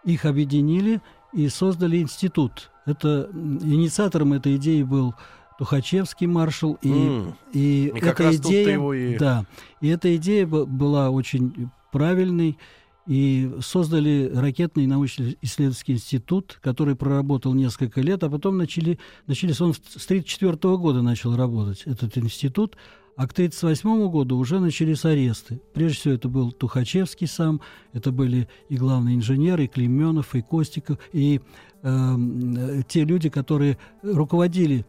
их 0.03 0.25
объединили 0.25 1.01
и 1.33 1.50
создали 1.50 1.98
институт. 1.98 2.69
Это 2.86 3.29
инициатором 3.33 4.33
этой 4.33 4.55
идеи 4.57 4.83
был 4.83 5.15
Тухачевский 5.60 6.25
маршал 6.25 6.78
и 6.82 6.89
М, 6.89 7.36
и, 7.54 7.92
И 7.94 8.00
эта 8.00 8.34
идея, 8.34 8.74
его 8.74 8.94
и- 8.94 9.18
да, 9.18 9.46
и 9.82 9.89
эта 9.89 10.16
идея 10.16 10.48
была 10.48 11.10
очень 11.10 11.70
правильной, 11.92 12.58
и 13.06 13.51
создали 13.60 14.32
ракетный 14.34 14.88
научно-исследовательский 14.88 15.96
институт, 15.96 16.58
который 16.62 16.96
проработал 16.96 17.54
несколько 17.54 18.00
лет, 18.00 18.24
а 18.24 18.30
потом 18.30 18.58
начали, 18.58 19.00
начались, 19.28 19.60
он 19.60 19.74
с 19.74 19.80
1934 20.06 20.78
года 20.78 21.01
начал 21.01 21.36
работать, 21.36 21.82
этот 21.86 22.18
институт, 22.18 22.78
а 23.18 23.28
к 23.28 23.34
1938 23.34 24.10
году 24.10 24.38
уже 24.38 24.60
начались 24.62 25.04
аресты. 25.04 25.60
Прежде 25.74 25.98
всего, 25.98 26.13
это 26.13 26.30
был 26.30 26.54
Тухачевский 26.54 27.28
сам, 27.28 27.60
это 27.92 28.13
были 28.13 28.48
и 28.70 28.78
главные 28.78 29.16
инженеры, 29.18 29.66
и 29.66 29.68
Клеменов, 29.68 30.36
и 30.36 30.42
Костиков, 30.42 31.00
и 31.12 31.42
эм, 31.84 32.56
э, 32.56 32.82
те 32.88 33.04
люди, 33.04 33.28
которые 33.30 33.78
руководили 34.04 34.86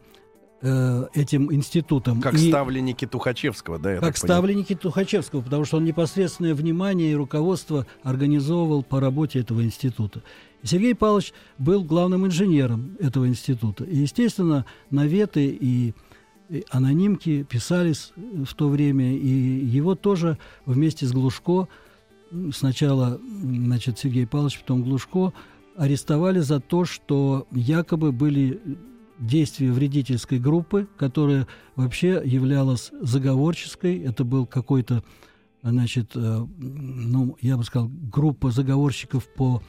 э, 0.61 1.07
этим 1.13 1.53
институтом. 1.53 2.21
Как 2.21 2.33
И- 2.35 2.49
ставленники 2.49 3.05
Тухачевского, 3.05 3.79
да, 3.79 3.97
как 3.97 4.17
ставленники 4.17 4.75
Тухачевского, 4.75 5.41
потому 5.41 5.65
что 5.65 5.77
он 5.77 5.85
непосредственное 5.85 6.53
внимание 6.55 7.11
и 7.11 7.15
руководство 7.15 7.85
организовывал 8.03 8.83
по 8.83 8.99
работе 8.99 9.39
этого 9.39 9.63
института. 9.63 10.21
И 10.63 10.67
Сергей 10.67 10.93
Павлович 10.93 11.33
был 11.57 11.83
главным 11.83 12.25
инженером 12.25 12.95
этого 12.99 13.27
института. 13.27 13.83
И, 13.83 13.97
естественно, 13.97 14.65
наветы 14.89 15.47
и 15.47 15.93
и 16.49 16.65
анонимки 16.69 17.43
писались 17.43 18.11
в 18.17 18.53
то 18.55 18.67
время, 18.67 19.13
и 19.15 19.27
его 19.27 19.95
тоже 19.95 20.37
вместе 20.65 21.05
с 21.05 21.13
Глушко, 21.13 21.69
сначала 22.53 23.21
значит, 23.41 23.99
Сергей 23.99 24.27
Павлович, 24.27 24.59
потом 24.59 24.83
Глушко, 24.83 25.31
арестовали 25.77 26.39
за 26.39 26.59
то, 26.59 26.83
что 26.83 27.47
якобы 27.51 28.11
были 28.11 28.59
действия 29.21 29.71
вредительской 29.71 30.39
группы, 30.39 30.87
которая 30.97 31.47
вообще 31.75 32.21
являлась 32.25 32.91
заговорческой. 33.01 33.99
Это 33.99 34.23
был 34.23 34.45
какой-то, 34.45 35.03
значит, 35.63 36.11
э, 36.15 36.45
ну, 36.57 37.37
я 37.39 37.57
бы 37.57 37.63
сказал, 37.63 37.89
группа 37.89 38.51
заговорщиков 38.51 39.27
по 39.27 39.61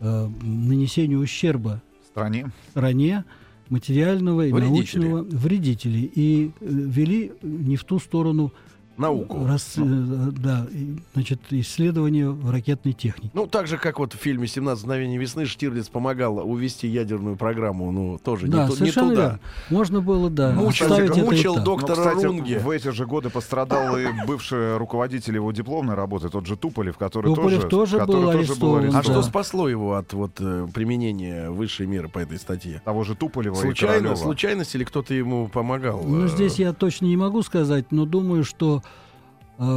э, 0.00 0.28
нанесению 0.42 1.20
ущерба 1.20 1.82
стране. 2.06 2.50
стране 2.70 3.24
материального 3.68 4.46
и 4.46 4.52
Вредители. 4.52 5.00
научного 5.00 5.22
вредителей 5.22 6.10
и 6.14 6.46
э, 6.46 6.50
вели 6.60 7.32
не 7.42 7.76
в 7.76 7.84
ту 7.84 7.98
сторону 7.98 8.52
Науку. 8.96 9.46
рас- 9.46 9.74
э, 9.76 9.82
да, 9.82 10.66
значит, 11.14 11.40
исследования 11.50 12.28
в 12.28 12.50
ракетной 12.50 12.92
технике. 12.92 13.30
Ну, 13.34 13.46
так 13.46 13.66
же, 13.66 13.78
как 13.78 13.98
вот 13.98 14.12
в 14.12 14.16
фильме 14.16 14.46
«17 14.46 14.82
мгновений 14.84 15.18
весны» 15.18 15.46
Штирлиц 15.46 15.88
помогал 15.88 16.38
увести 16.38 16.86
ядерную 16.88 17.36
программу, 17.36 17.90
ну, 17.90 18.18
тоже 18.22 18.46
да, 18.46 18.62
не, 18.62 18.66
ту- 18.66 18.72
не 18.72 18.76
совершенно 18.78 19.08
туда. 19.10 19.22
верно. 19.22 19.40
Можно 19.70 20.00
было, 20.00 20.30
да, 20.30 20.52
Мучил- 20.52 20.86
оставить 20.86 21.10
это 21.10 21.20
мучил 21.24 21.54
док- 21.56 21.64
Доктора 21.82 21.96
ну, 21.96 22.08
кстати, 22.10 22.24
Рунге. 22.26 22.58
в 22.58 22.70
эти 22.70 22.90
же 22.90 23.06
годы 23.06 23.30
пострадал 23.30 23.96
и 23.96 24.06
бывший 24.26 24.76
руководитель 24.76 25.34
его 25.36 25.50
дипломной 25.52 25.94
работы, 25.94 26.28
тот 26.28 26.46
же 26.46 26.56
Туполев, 26.56 26.96
который 26.98 27.34
Туполев 27.34 27.68
тоже 27.68 27.98
который 27.98 28.16
был 28.20 28.22
тоже 28.26 28.38
арестован, 28.38 28.88
А 28.88 28.92
Да. 28.92 29.02
что 29.02 29.22
спасло 29.22 29.68
его 29.68 29.94
от 29.94 30.12
вот 30.12 30.32
э, 30.40 30.66
применения 30.72 31.50
высшей 31.50 31.86
меры 31.86 32.08
по 32.08 32.18
этой 32.18 32.38
статье? 32.38 32.82
Того 32.84 33.04
же 33.04 33.14
Туполева 33.14 33.54
Случайно, 33.54 34.14
случайность 34.16 34.74
или 34.74 34.84
кто-то 34.84 35.14
ему 35.14 35.48
помогал? 35.48 36.02
Ну, 36.04 36.24
э, 36.26 36.28
здесь 36.28 36.56
я 36.58 36.72
точно 36.72 37.06
не 37.06 37.16
могу 37.16 37.42
сказать, 37.42 37.86
но 37.90 38.04
думаю, 38.04 38.44
что 38.44 38.82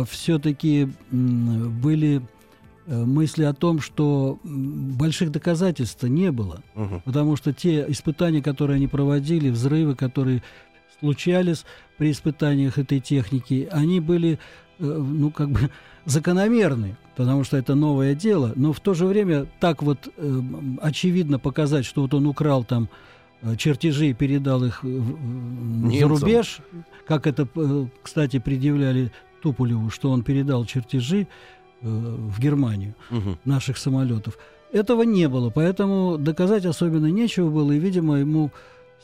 все-таки 0.10 0.90
были 1.12 2.22
э, 2.88 3.04
мысли 3.04 3.44
о 3.44 3.54
том, 3.54 3.80
что 3.82 4.40
больших 4.44 5.32
доказательств 5.32 6.04
не 6.04 6.32
было. 6.32 6.62
мгм. 6.76 7.02
Потому 7.06 7.36
что 7.36 7.54
те 7.54 7.86
испытания, 7.90 8.42
которые 8.42 8.76
они 8.78 8.88
проводили, 8.88 9.50
взрывы, 9.50 9.96
которые 9.96 10.42
случались 11.00 11.66
при 11.98 12.12
испытаниях 12.12 12.78
этой 12.78 13.00
техники, 13.00 13.68
они 13.72 14.00
были, 14.00 14.40
э, 14.80 14.84
ну, 14.84 15.30
как 15.32 15.50
бы 15.50 15.70
закономерны, 16.06 16.96
потому 17.16 17.44
что 17.44 17.58
это 17.58 17.76
новое 17.76 18.16
дело. 18.16 18.54
Но 18.56 18.72
в 18.74 18.80
то 18.80 18.94
же 18.94 19.06
время 19.06 19.46
так 19.60 19.82
вот 19.84 20.08
э, 20.18 20.42
очевидно 20.82 21.40
показать, 21.40 21.86
что 21.86 22.02
вот 22.02 22.14
он 22.14 22.26
украл 22.28 22.64
там 22.64 22.88
чертежи 23.58 24.08
и 24.10 24.14
передал 24.14 24.64
их 24.64 24.84
в- 24.84 24.88
за 24.88 25.88
Немцам. 25.88 26.10
рубеж, 26.10 26.60
как 27.06 27.28
это, 27.28 27.48
кстати, 28.02 28.40
предъявляли 28.40 29.12
Туполеву, 29.46 29.92
что 29.92 30.10
он 30.10 30.24
передал 30.24 30.66
чертежи 30.66 31.28
э, 31.82 31.88
в 31.88 32.40
Германию 32.40 32.96
Мгм. 33.12 33.38
наших 33.46 33.78
самолетов. 33.78 34.40
Этого 34.74 35.04
не 35.04 35.30
было, 35.30 35.52
поэтому 35.52 36.18
доказать 36.18 36.66
особенно 36.66 37.06
нечего 37.12 37.50
было, 37.52 37.72
и, 37.72 37.78
видимо, 37.80 38.16
ему 38.18 38.50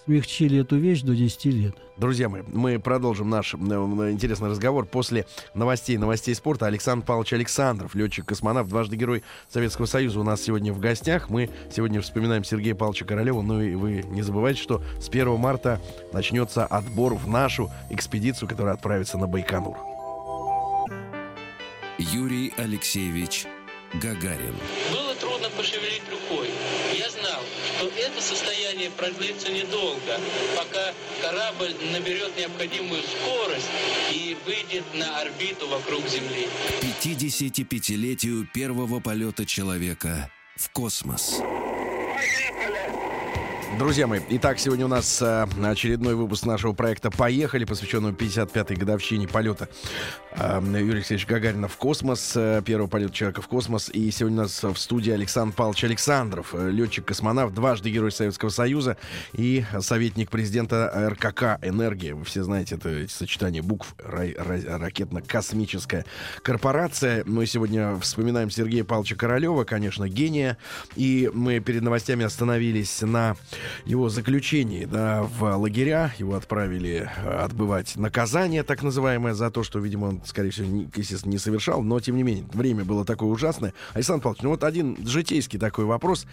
смягчили 0.04 0.58
эту 0.60 0.78
вещь 0.78 1.04
до 1.04 1.16
10 1.16 1.46
лет. 1.52 1.76
Друзья 1.98 2.28
мои, 2.28 2.42
мы 2.52 2.80
продолжим 2.80 3.30
наш 3.30 3.54
э, 3.54 3.58
интересный 3.58 4.50
разговор 4.50 4.88
после 4.88 5.28
новостей, 5.54 5.98
новостей 5.98 6.34
спорта. 6.34 6.66
Александр 6.66 7.06
Павлович 7.06 7.34
Александров, 7.34 7.94
летчик-космонавт, 7.94 8.68
дважды 8.68 8.96
герой 8.96 9.22
Советского 9.48 9.86
Союза 9.86 10.20
у 10.20 10.24
нас 10.24 10.42
сегодня 10.42 10.74
в 10.74 10.80
гостях. 10.80 11.30
Мы 11.30 11.52
сегодня 11.72 12.02
вспоминаем 12.02 12.44
Сергея 12.44 12.74
Павловича 12.74 13.06
Королева. 13.06 13.44
Ну 13.44 13.62
и 13.62 13.76
вы 13.76 14.04
не 14.10 14.24
забывайте, 14.24 14.60
что 14.60 14.82
с 15.00 15.08
1 15.08 15.38
марта 15.38 15.80
начнется 16.14 16.66
отбор 16.66 17.14
в 17.14 17.28
нашу 17.28 17.70
экспедицию, 17.92 18.50
которая 18.50 18.74
отправится 18.74 19.20
на 19.20 19.28
Байконур. 19.28 19.78
Юрий 22.02 22.52
Алексеевич 22.58 23.46
Гагарин. 23.94 24.56
Было 24.92 25.14
трудно 25.16 25.50
пошевелить 25.52 26.02
рукой. 26.10 26.50
Я 26.98 27.10
знал, 27.12 27.42
что 27.78 27.88
это 27.90 28.22
состояние 28.22 28.90
продлится 28.90 29.52
недолго, 29.52 30.20
пока 30.58 30.94
корабль 31.22 31.76
наберет 31.92 32.36
необходимую 32.38 33.04
скорость 33.04 33.70
и 34.12 34.36
выйдет 34.46 34.84
на 34.96 35.22
орбиту 35.22 35.68
вокруг 35.68 36.08
Земли. 36.08 36.48
К 36.80 37.06
55-летию 37.06 38.48
первого 38.52 39.00
полета 39.00 39.46
человека 39.46 40.32
в 40.56 40.72
космос. 40.72 41.40
Друзья 43.80 44.06
мои, 44.06 44.20
итак, 44.30 44.60
сегодня 44.60 44.86
у 44.86 44.90
нас 44.90 45.22
э, 45.22 45.48
очередной 45.64 46.14
выпуск 46.14 46.46
нашего 46.46 46.74
проекта 46.74 47.10
«Поехали», 47.10 47.64
посвященного 47.64 48.12
55-й 48.12 48.76
годовщине 48.76 49.28
полета 49.28 49.70
э, 50.36 50.62
Юрия 50.62 50.96
Алексеевича 50.98 51.28
Гагарина 51.28 51.68
в 51.68 51.78
космос, 51.78 52.34
э, 52.36 52.62
первого 52.66 52.88
полета 52.88 53.14
человека 53.14 53.42
в 53.42 53.48
космос. 53.48 53.90
И 53.90 54.12
сегодня 54.12 54.40
у 54.40 54.42
нас 54.44 54.62
в 54.62 54.76
студии 54.76 55.12
Александр 55.12 55.56
Павлович 55.56 55.86
Александров, 55.86 56.54
э, 56.54 56.70
летчик-космонавт, 56.70 57.56
дважды 57.56 57.90
Герой 57.90 58.12
Советского 58.12 58.50
Союза 58.50 58.98
и 59.34 59.64
советник 59.80 60.30
президента 60.30 61.10
РКК 61.10 61.58
«Энергия». 61.66 62.14
Вы 62.14 62.26
все 62.26 62.44
знаете 62.44 62.76
это 62.76 62.90
эти 62.90 63.12
сочетания 63.12 63.64
букв 63.64 63.96
ра- 63.98 64.36
ра- 64.36 64.78
ракетно-космическая 64.78 66.06
корпорация. 66.44 67.24
Мы 67.26 67.46
сегодня 67.48 67.98
вспоминаем 68.00 68.52
Сергея 68.52 68.84
Павловича 68.84 69.16
Королева, 69.16 69.64
конечно, 69.64 70.08
гения. 70.08 70.58
И 70.96 71.32
мы 71.34 71.60
перед 71.62 71.82
новостями 71.82 72.26
остановились 72.26 73.02
на 73.02 73.38
его 73.86 74.10
заключении 74.10 74.86
да, 74.86 75.24
в 75.24 75.56
лагеря. 75.56 76.14
Его 76.18 76.36
отправили 76.36 77.10
э, 77.16 77.30
отбывать 77.30 77.96
наказание, 77.96 78.64
так 78.64 78.84
называемое, 78.84 79.34
за 79.34 79.52
то, 79.52 79.64
что, 79.64 79.80
видимо, 79.80 80.06
он, 80.06 80.22
скорее 80.26 80.52
всего, 80.52 80.68
не, 80.68 80.90
естественно, 80.96 81.32
не 81.32 81.38
совершал. 81.38 81.82
Но, 81.82 82.00
тем 82.00 82.16
не 82.16 82.24
менее, 82.24 82.46
время 82.54 82.86
было 82.86 83.06
такое 83.06 83.30
ужасное. 83.30 83.74
Александр 83.94 84.24
Павлович, 84.24 84.44
ну 84.44 84.50
вот 84.50 84.64
один 84.64 84.98
житейский 85.06 85.60
такой 85.60 85.86
вопрос. 85.86 86.26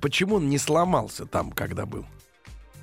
Почему 0.00 0.36
он 0.36 0.48
не 0.48 0.58
сломался 0.58 1.26
там, 1.26 1.52
когда 1.52 1.86
был? 1.86 2.04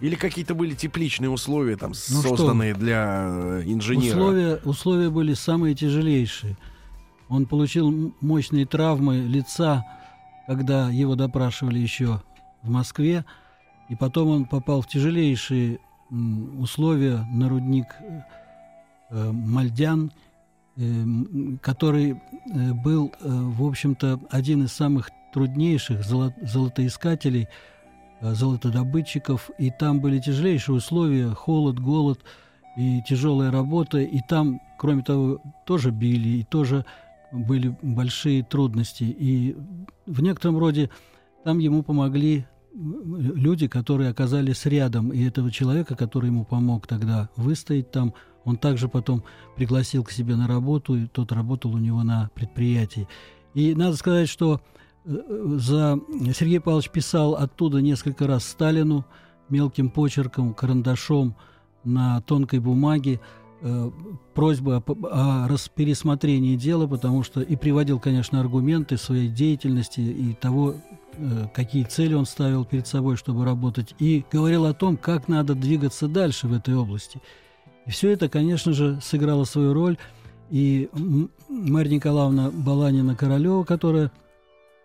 Или 0.02 0.16
какие-то 0.16 0.56
были 0.56 0.74
тепличные 0.75 1.30
условия 1.30 1.78
там 1.78 1.92
Ну 1.92 2.22
созданные 2.22 2.74
для 2.74 3.28
э, 3.28 3.64
инженера? 3.66 4.16
Условия, 4.16 4.56
условия 4.66 5.10
были 5.10 5.34
самые 5.34 5.74
тяжелейшие. 5.74 6.58
Он 7.30 7.46
получил 7.46 8.14
мощные 8.20 8.66
травмы 8.66 9.20
лица, 9.20 9.84
когда 10.48 10.90
его 10.90 11.16
допрашивали 11.16 11.80
еще 11.80 12.22
в 12.62 12.70
Москве. 12.70 13.25
И 13.89 13.96
потом 13.96 14.30
он 14.30 14.46
попал 14.46 14.82
в 14.82 14.88
тяжелейшие 14.88 15.80
условия 16.60 17.25
на 17.32 17.50
рудник 17.50 17.88
э, 18.00 18.22
э, 19.10 19.32
Мальдян, 19.32 20.12
э, 20.77 20.82
который 21.62 22.22
был, 22.84 23.12
в 23.22 23.65
общем-то, 23.65 24.20
один 24.30 24.63
из 24.63 24.72
самых 24.72 25.10
труднейших 25.34 26.01
золо- 26.01 26.34
золотоискателей, 26.42 27.48
золотодобытчиков. 28.22 29.50
И 29.58 29.72
там 29.72 30.00
были 30.00 30.20
тяжелейшие 30.20 30.75
условия, 30.75 31.30
холод, 31.30 31.80
голод 31.80 32.20
и 32.77 33.01
тяжелая 33.08 33.51
работа. 33.51 34.00
И 34.00 34.20
там, 34.27 34.62
кроме 34.77 35.04
того, 35.04 35.42
тоже 35.65 35.92
били, 35.92 36.39
и 36.39 36.44
тоже 36.44 36.86
были 37.32 37.75
большие 37.82 38.44
трудности. 38.44 39.04
И 39.04 39.56
в 40.06 40.22
некотором 40.22 40.58
роде 40.58 40.89
там 41.44 41.60
ему 41.60 41.84
помогли 41.84 42.46
люди, 42.75 43.67
которые 43.67 44.10
оказались 44.10 44.65
рядом, 44.65 45.12
и 45.12 45.24
этого 45.24 45.51
человека, 45.51 45.96
который 45.96 46.27
ему 46.27 46.44
помог 46.44 46.88
тогда 46.88 47.29
выстоять 47.36 47.91
там, 47.91 48.13
он 48.44 48.58
также 48.58 48.89
потом 48.89 49.24
пригласил 49.55 50.03
к 50.03 50.12
себе 50.12 50.36
на 50.36 50.48
работу, 50.48 50.96
и 50.96 51.08
тот 51.08 51.32
работал 51.32 51.74
у 51.74 51.77
него 51.77 52.03
на 52.03 52.29
предприятии. 52.36 53.08
И 53.53 53.74
надо 53.74 53.96
сказать, 53.96 54.29
что 54.29 54.62
э, 55.05 55.55
за 55.58 56.00
Сергей 56.34 56.60
Павлович 56.60 56.89
писал 56.89 57.36
оттуда 57.36 57.81
несколько 57.81 58.27
раз 58.27 58.46
Сталину 58.46 59.05
мелким 59.50 59.90
почерком, 59.90 60.53
карандашом 60.53 61.35
на 61.83 62.22
тонкой 62.22 62.59
бумаге 62.59 63.20
э, 63.61 63.92
просьбы 64.33 64.75
о, 64.75 65.46
о 65.46 65.57
пересмотрении 65.74 66.55
дела, 66.55 66.88
потому 66.88 67.24
что 67.24 67.42
и 67.42 67.55
приводил, 67.55 68.00
конечно, 68.00 68.42
аргументы 68.42 68.98
своей 68.98 69.29
деятельности 69.29 70.01
и 70.01 70.33
того, 70.33 70.75
какие 71.54 71.84
цели 71.84 72.14
он 72.14 72.25
ставил 72.25 72.66
перед 72.66 72.88
собой, 72.88 73.16
чтобы 73.18 73.46
работать, 73.46 73.96
и 74.00 74.25
говорил 74.32 74.66
о 74.66 74.74
том, 74.74 74.98
как 74.98 75.28
надо 75.28 75.56
двигаться 75.56 76.08
дальше 76.08 76.48
в 76.48 76.54
этой 76.54 76.75
области. 76.75 77.22
И 77.86 77.92
все 77.92 78.12
это, 78.12 78.30
конечно 78.30 78.74
же, 78.74 79.00
сыграло 79.01 79.44
свою 79.44 79.74
роль. 79.74 79.98
И 80.50 80.90
Марья 81.50 81.96
Николаевна 81.96 82.51
Баланина-Королева, 82.51 83.64
которая 83.64 84.12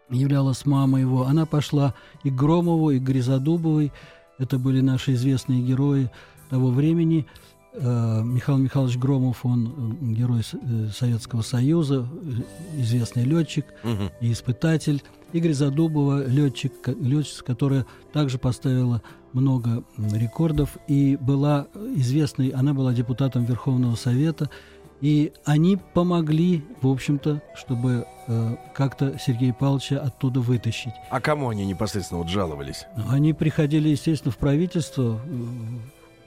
являлась 0.09 0.67
мамой 0.67 1.03
его, 1.03 1.25
она 1.25 1.47
пошла 1.47 1.95
и 2.25 2.31
к 2.31 2.35
Громову, 2.35 2.91
и 2.91 2.99
к 2.99 3.03
Гризодубовой. 3.03 3.93
Это 4.39 4.59
были 4.59 4.81
наши 4.81 5.15
известные 5.15 5.63
герои 5.63 6.11
того 6.49 6.71
времени. 6.71 7.27
Э, 7.73 8.23
Михаил 8.25 8.59
Михайлович 8.59 8.97
Громов, 8.97 9.47
он 9.47 9.99
э, 10.01 10.15
герой 10.15 10.41
э, 10.41 10.89
Советского 10.93 11.43
Союза, 11.43 12.07
известный 12.77 13.25
летчик 13.25 13.67
и 14.21 14.33
испытатель. 14.33 15.03
Игорь 15.33 15.53
Задубова, 15.53 16.27
летчик, 16.27 16.73
летчица, 17.01 17.45
которая 17.45 17.87
также 18.13 18.39
поставила 18.39 19.01
много 19.33 19.85
рекордов 19.97 20.77
и 20.89 21.17
была 21.21 21.69
известной, 21.95 22.49
она 22.49 22.75
была 22.75 22.93
депутатом 22.93 23.45
Верховного 23.45 23.95
Совета, 23.95 24.51
и 25.01 25.33
они 25.45 25.79
помогли, 25.95 26.65
в 26.83 26.89
общем-то, 26.89 27.41
чтобы 27.55 28.07
э, 28.27 28.57
как-то 28.75 29.17
Сергея 29.19 29.55
Павловича 29.55 30.01
оттуда 30.01 30.41
вытащить. 30.41 30.93
А 31.11 31.21
кому 31.21 31.49
они 31.49 31.65
непосредственно 31.65 32.19
вот 32.19 32.29
жаловались? 32.29 32.85
Они 33.09 33.33
приходили, 33.33 33.89
естественно, 33.89 34.33
в 34.33 34.37
правительство, 34.37 35.21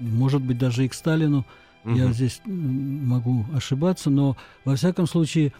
может 0.09 0.41
быть, 0.41 0.57
даже 0.57 0.85
и 0.85 0.87
к 0.87 0.93
Сталину. 0.93 1.45
Я 1.85 2.05
Мгм. 2.05 2.13
здесь 2.13 2.41
м, 2.45 3.07
могу 3.07 3.45
ошибаться, 3.53 4.09
но 4.09 4.37
во 4.65 4.75
всяком 4.75 5.07
случае 5.07 5.51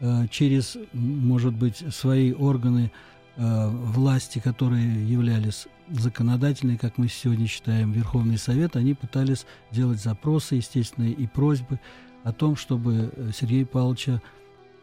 э, 0.00 0.26
через, 0.30 0.76
может 0.92 1.54
быть, 1.54 1.84
свои 1.94 2.32
органы 2.32 2.90
э, 3.36 3.68
власти, 3.68 4.38
которые 4.38 5.08
являлись 5.08 5.66
законодательной, 5.88 6.76
как 6.78 6.98
мы 6.98 7.08
сегодня 7.08 7.46
считаем, 7.46 7.92
Верховный 7.92 8.38
Совет, 8.38 8.76
они 8.76 8.94
пытались 8.94 9.46
делать 9.70 10.00
запросы, 10.00 10.56
естественно, 10.56 11.06
и 11.06 11.26
просьбы 11.26 11.80
о 12.22 12.32
том, 12.32 12.56
чтобы 12.56 13.12
э, 13.14 13.30
Сергея 13.34 13.66
Павловича 13.66 14.22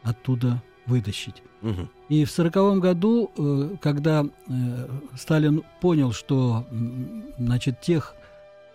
оттуда 0.03 0.61
вытащить. 0.85 1.41
Мгм. 1.61 1.89
И 2.09 2.25
в 2.25 2.31
сороковом 2.31 2.79
году, 2.79 3.31
э, 3.37 3.75
когда 3.81 4.25
э, 4.25 4.87
Сталин 5.15 5.63
понял, 5.79 6.11
что 6.11 6.67
значит, 7.37 7.81
тех 7.81 8.15
э, 8.15 8.20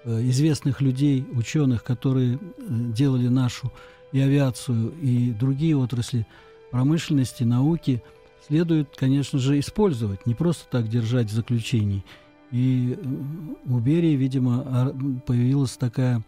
известных 0.07 0.81
людей, 0.81 1.27
ученых, 1.33 1.85
которые 1.85 2.35
э, 2.35 2.38
делали 2.69 3.29
нашу 3.29 3.73
и 4.12 4.21
авиацию, 4.21 4.92
и 5.03 5.33
другие 5.33 5.77
отрасли 5.77 6.27
промышленности, 6.71 7.42
науки, 7.42 8.03
следует, 8.47 8.95
конечно 8.97 9.38
же, 9.38 9.59
использовать, 9.59 10.27
не 10.27 10.35
просто 10.35 10.64
так 10.71 10.88
держать 10.88 11.29
в 11.29 11.35
заключении. 11.35 12.05
И 12.53 12.97
э, 12.97 13.73
у 13.73 13.79
Берии, 13.81 14.14
видимо, 14.14 14.95
появилась 15.27 15.77
такая 15.77 16.23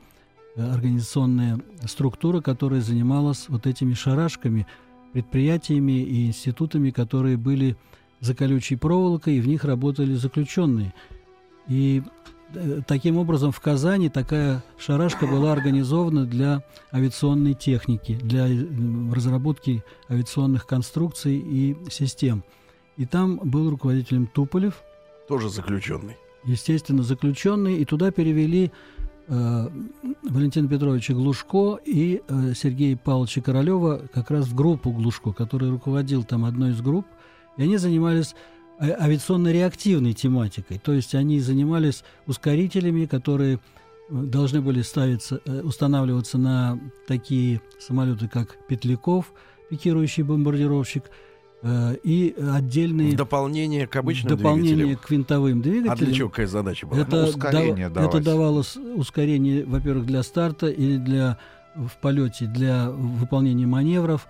э, 0.57 0.63
организационная 0.63 1.61
структура, 1.85 2.41
которая 2.41 2.81
занималась 2.81 3.49
вот 3.49 3.67
этими 3.67 3.95
шарашками, 3.95 4.67
предприятиями 5.13 6.03
и 6.03 6.27
институтами, 6.27 6.91
которые 6.91 7.37
были 7.37 7.77
за 8.21 8.35
колючей 8.35 8.77
проволокой, 8.77 9.37
и 9.37 9.41
в 9.41 9.47
них 9.47 9.65
работали 9.65 10.15
заключенные. 10.15 10.93
И 11.69 12.03
э, 12.05 12.11
таким 12.87 13.17
образом 13.19 13.53
в 13.53 13.61
Казани 13.61 14.09
такая 14.09 14.63
шарашка 14.79 15.27
была 15.27 15.53
организована 15.53 16.25
для 16.25 16.63
авиационной 16.93 17.55
техники, 17.55 18.19
для 18.23 18.49
э, 18.49 18.65
разработки 19.13 19.85
авиационных 20.11 20.67
конструкций 20.67 21.37
и 21.37 21.77
систем. 21.91 22.45
И 22.97 23.07
там 23.07 23.37
был 23.37 23.71
руководителем 23.71 24.27
Туполев, 24.27 24.83
Тоже 25.29 25.51
заключенный. 25.51 26.17
естественно, 26.45 27.03
заключенный, 27.03 27.77
и 27.77 27.85
туда 27.85 28.11
перевели 28.11 28.73
э, 29.29 29.69
Валентина 30.23 30.69
Петровича 30.69 31.15
Глушко 31.15 31.79
и 31.85 32.23
э, 32.27 32.55
Сергея 32.55 32.97
Павловича 32.97 33.41
Королева 33.41 34.03
как 34.13 34.31
раз 34.31 34.47
в 34.47 34.55
группу 34.55 34.91
Глушко, 34.91 35.33
который 35.33 35.71
руководил 35.71 36.25
там 36.25 36.45
одной 36.45 36.71
из 36.71 36.81
групп, 36.81 37.07
и 37.57 37.63
они 37.63 37.77
занимались 37.77 38.35
авиационно-реактивной 38.81 40.13
тематикой. 40.13 40.79
То 40.79 40.93
есть 40.93 41.15
они 41.15 41.41
занимались 41.41 42.05
ускорителями, 42.27 43.07
которые 43.07 43.57
э, 43.57 43.59
должны 44.11 44.61
были 44.61 44.83
ставиться, 44.83 45.41
э, 45.45 45.61
устанавливаться 45.63 46.39
на 46.39 46.79
такие 47.07 47.61
самолеты, 47.81 48.29
как 48.29 48.57
Петляков, 48.69 49.33
пикирующий 49.71 50.23
бомбардировщик, 50.23 51.05
э, 51.63 51.97
и 52.05 52.35
отдельные 52.55 53.13
В 53.13 53.17
дополнение 53.17 53.87
к 53.87 53.97
обычным 53.97 54.37
дополнения 54.37 54.75
двигателям. 54.77 54.99
к 55.03 55.11
винтовым 55.11 55.61
двигателям. 55.63 55.93
А 55.93 55.97
для 55.97 56.13
чего 56.13 56.29
какая 56.29 56.47
задача 56.47 56.87
была? 56.87 57.01
Это, 57.01 57.23
Ну, 57.23 57.29
ускорение 57.29 57.89
дав- 57.89 58.09
это 58.09 58.21
давало 58.25 58.65
ускорение, 58.95 59.65
во-первых, 59.65 60.07
для 60.07 60.23
старта 60.23 60.69
или 60.69 60.97
для 60.99 61.39
в 61.75 62.01
полете 62.01 62.47
для 62.47 62.91
выполнения 62.91 63.67
маневров. 63.67 64.27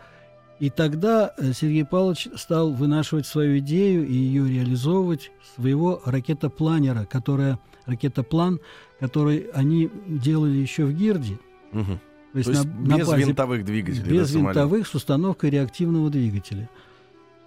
И 0.61 0.71
тогда 0.71 1.33
э, 1.37 1.53
Сергей 1.53 1.85
Павлович 1.85 2.29
стал 2.37 2.73
вынашивать 2.73 3.27
свою 3.27 3.59
идею 3.59 4.07
и 4.07 4.13
ее 4.13 4.49
реализовывать 4.49 5.31
своего 5.55 6.03
ракетопланера, 6.05 7.05
которая 7.05 7.59
ракетоплан, 7.87 8.61
который 8.99 9.49
они 9.55 9.91
делали 10.07 10.57
еще 10.57 10.85
в 10.85 10.93
Гирде. 10.93 11.39
Мгм. 11.73 12.01
То 12.33 12.39
есть, 12.39 12.51
То 12.51 12.53
есть 12.53 12.65
на, 12.65 12.97
на 12.97 12.99
без 12.99 13.07
базе 13.07 13.25
винтовых 13.25 13.65
двигателей. 13.65 14.05
да, 14.05 14.11
без 14.11 14.31
самолет? 14.31 14.57
винтовых 14.57 14.87
с 14.87 14.95
установкой 14.95 15.51
реактивного 15.51 16.11
двигателя. 16.11 16.69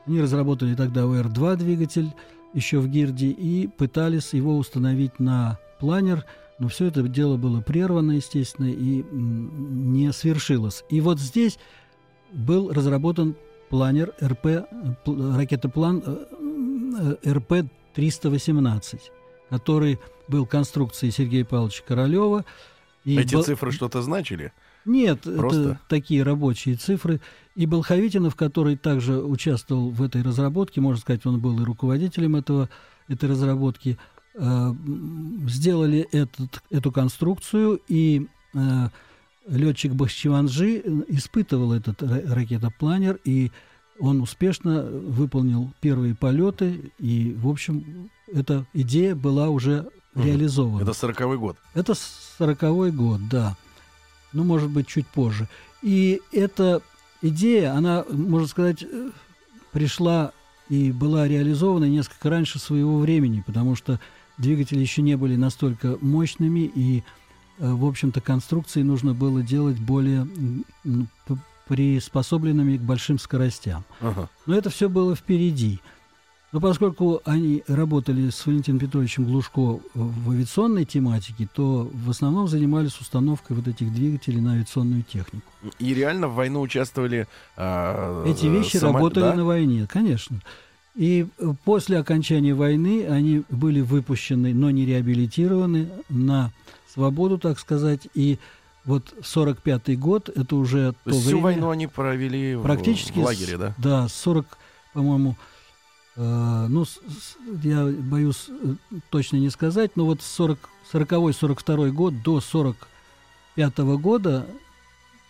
Они 0.06 0.22
разработали 0.22 0.74
тогда 0.74 1.06
УР-2 1.06 1.58
двигатель 1.58 2.12
еще 2.54 2.80
в 2.80 2.88
Гирде 2.88 3.28
и 3.28 3.68
пытались 3.68 4.34
его 4.34 4.58
установить 4.58 5.20
на 5.20 5.60
планер, 5.80 6.26
но 6.60 6.68
все 6.68 6.86
это 6.86 7.04
дело 7.04 7.38
было 7.38 7.62
прервано, 7.62 8.14
естественно, 8.14 8.68
и 8.68 9.04
не 9.12 10.12
свершилось. 10.12 10.84
И 10.90 11.02
вот 11.02 11.20
здесь 11.20 11.58
был 12.32 12.72
разработан 12.72 13.36
планер 13.70 14.14
РП, 14.22 14.46
пл- 15.06 15.36
ракетоплан 15.38 16.04
э, 16.06 17.16
э, 17.24 17.32
РП-318, 17.34 19.00
который 19.50 20.00
был 20.28 20.46
конструкцией 20.46 21.12
Сергея 21.12 21.46
Павловича 21.46 21.84
Королева. 21.88 22.46
И 23.06 23.18
Эти 23.18 23.36
был- 23.36 23.44
цифры 23.44 23.72
что-то 23.72 24.02
значили? 24.02 24.54
нет, 24.86 25.22
Просто? 25.22 25.62
это 25.62 25.80
такие 25.88 26.24
рабочие 26.24 26.76
цифры. 26.76 27.22
И 27.56 27.66
Болховитинов, 27.68 28.36
который 28.36 28.78
также 28.78 29.22
участвовал 29.22 29.90
в 29.92 30.02
этой 30.02 30.24
разработке, 30.24 30.82
можно 30.82 31.00
сказать, 31.02 31.26
он 31.26 31.40
был 31.40 31.60
и 31.62 31.64
руководителем 31.64 32.36
этого, 32.36 32.68
этой 33.08 33.30
разработки, 33.30 33.98
э, 34.36 34.74
сделали 35.48 36.08
этот, 36.12 36.64
эту 36.72 36.92
конструкцию, 36.92 37.80
и 37.88 38.28
э, 38.54 38.60
летчик 39.48 39.94
Бахчеванжи 39.94 40.82
э, 40.84 41.04
испытывал 41.10 41.74
этот 41.74 42.02
ра- 42.02 42.34
ракетопланер, 42.34 43.20
и 43.24 43.52
он 44.00 44.22
успешно 44.22 44.84
выполнил 44.84 45.72
первые 45.80 46.16
полеты, 46.16 46.92
и, 46.98 47.34
в 47.38 47.48
общем, 47.48 48.10
эта 48.32 48.66
идея 48.74 49.16
была 49.16 49.50
уже 49.50 49.90
реализована. 50.16 50.82
Это 50.82 50.94
сороковой 50.94 51.38
год. 51.38 51.58
Это 51.74 51.94
сороковой 52.38 52.92
год, 52.92 53.22
да. 53.30 53.56
Ну, 54.34 54.44
может 54.44 54.70
быть, 54.70 54.88
чуть 54.88 55.08
позже. 55.08 55.48
И 55.82 56.22
эта 56.32 56.82
идея, 57.22 57.74
она, 57.74 58.06
можно 58.10 58.48
сказать, 58.48 58.84
э, 58.84 59.12
пришла 59.72 60.32
и 60.70 60.92
была 60.92 61.28
реализована 61.28 61.86
несколько 61.86 62.30
раньше 62.30 62.58
своего 62.60 62.98
времени, 63.00 63.44
потому 63.46 63.76
что 63.76 64.00
двигатели 64.38 64.80
еще 64.80 65.02
не 65.02 65.18
были 65.18 65.36
настолько 65.36 65.98
мощными, 66.02 66.72
и, 66.74 67.04
в 67.58 67.86
общем-то, 67.86 68.22
конструкции 68.22 68.82
нужно 68.82 69.14
было 69.14 69.42
делать 69.42 69.80
более 69.80 70.28
приспособленными 71.68 72.78
к 72.78 72.82
большим 72.82 73.18
скоростям. 73.18 73.86
Ага. 74.02 74.30
Но 74.46 74.56
это 74.56 74.70
все 74.70 74.90
было 74.90 75.16
впереди. 75.16 75.80
Но 76.52 76.60
поскольку 76.60 77.22
они 77.24 77.64
работали 77.68 78.30
с 78.30 78.46
Валентином 78.46 78.80
Петровичем 78.80 79.24
Глушко 79.24 79.80
в 79.94 80.32
авиационной 80.32 80.84
тематике, 80.84 81.48
то 81.54 81.90
в 81.94 82.10
основном 82.10 82.50
занимались 82.50 83.00
установкой 83.00 83.56
вот 83.56 83.70
этих 83.70 83.94
двигателей 83.94 84.42
на 84.42 84.54
авиационную 84.54 85.04
технику. 85.04 85.50
И 85.80 85.94
реально 85.94 86.28
в 86.28 86.36
войну 86.36 86.60
участвовали 86.60 87.28
а, 87.56 88.26
Эти 88.26 88.48
вещи 88.48 88.78
само- 88.78 88.96
работали 88.96 89.24
да? 89.24 89.36
на 89.36 89.46
войне, 89.46 89.88
конечно. 89.90 90.42
И 90.94 91.26
э, 91.40 91.54
после 91.64 92.00
окончания 92.00 92.54
войны 92.54 93.06
они 93.08 93.44
были 93.50 93.80
выпущены, 93.80 94.54
но 94.54 94.72
не 94.72 94.86
реабилитированы 94.86 95.88
на 96.10 96.52
свободу, 96.94 97.38
так 97.38 97.60
сказать. 97.60 98.08
И 98.14 98.38
вот 98.86 99.14
45-й 99.22 99.96
год, 99.96 100.30
это 100.30 100.56
уже 100.56 100.94
То 101.04 101.12
то 101.12 101.20
всю 101.20 101.28
время... 101.30 101.42
войну 101.44 101.70
они 101.70 101.88
провели 101.88 102.58
Практически 102.62 103.20
в 103.20 103.24
лагере, 103.24 103.58
да? 103.58 103.76
Да, 103.78 104.08
с 104.08 104.14
40, 104.14 104.46
по-моему, 104.94 105.36
э, 106.16 106.66
ну, 106.70 106.86
с- 106.86 107.00
я 107.64 107.86
боюсь 107.86 108.48
э, 108.50 108.76
точно 109.10 109.38
не 109.38 109.50
сказать, 109.50 109.92
но 109.96 110.06
вот 110.06 110.22
с 110.22 110.26
40, 110.26 110.58
40-42 110.92 111.92
год 111.92 112.22
до 112.24 112.42
45 112.42 113.78
года, 114.00 114.46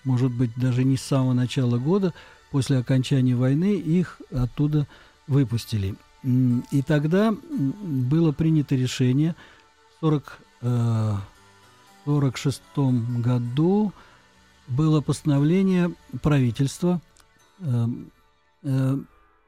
может 0.03 0.31
быть, 0.31 0.51
даже 0.55 0.83
не 0.83 0.97
с 0.97 1.01
самого 1.01 1.33
начала 1.33 1.77
года, 1.77 2.13
после 2.51 2.77
окончания 2.77 3.35
войны, 3.35 3.75
их 3.75 4.21
оттуда 4.31 4.87
выпустили. 5.27 5.95
И 6.23 6.81
тогда 6.85 7.33
было 7.33 8.31
принято 8.31 8.75
решение 8.75 9.35
в 9.97 9.99
40, 10.01 10.39
э, 10.61 11.13
46 12.05 12.61
году 13.19 13.93
было 14.67 15.01
постановление 15.01 15.93
правительства, 16.21 17.01
э, 17.59 17.85
э, 18.63 18.97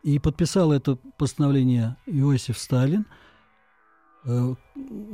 и 0.03 0.19
подписал 0.19 0.71
это 0.71 0.97
постановление 1.17 1.95
Иосиф 2.05 2.57
Сталин. 2.57 3.05
Э, 4.25 4.55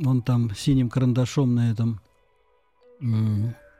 он 0.04 0.22
там 0.22 0.54
синим 0.54 0.90
карандашом 0.90 1.54
на 1.54 1.70
этом 1.70 2.00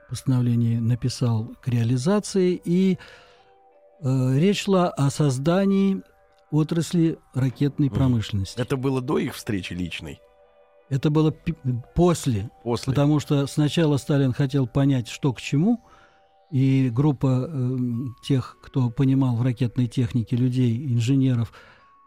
постановлении 0.09 0.77
написал 0.77 1.55
к 1.63 1.69
реализации, 1.69 2.61
и 2.65 2.99
э, 4.03 4.39
речь 4.39 4.65
шла 4.65 4.89
о 4.89 5.11
создании 5.11 6.03
отрасли 6.51 7.19
ракетной 7.35 7.91
промышленности. 7.91 8.61
Это 8.61 8.77
было 8.77 9.01
до 9.01 9.19
их 9.19 9.35
встречи 9.35 9.73
личной? 9.73 10.21
Это 10.91 11.09
было 11.09 11.35
после 11.95 12.51
После? 12.65 12.87
Потому 12.87 13.21
что 13.21 13.47
сначала 13.47 13.97
Сталин 13.97 14.33
хотел 14.33 14.67
понять, 14.67 15.09
что 15.09 15.33
к 15.33 15.41
чему, 15.41 15.83
и 16.51 16.91
группа 16.93 17.49
э, 17.49 17.77
тех, 18.23 18.59
кто 18.61 18.91
понимал 18.91 19.37
в 19.37 19.43
ракетной 19.43 19.87
технике, 19.87 20.37
людей, 20.37 20.93
инженеров, 20.93 21.53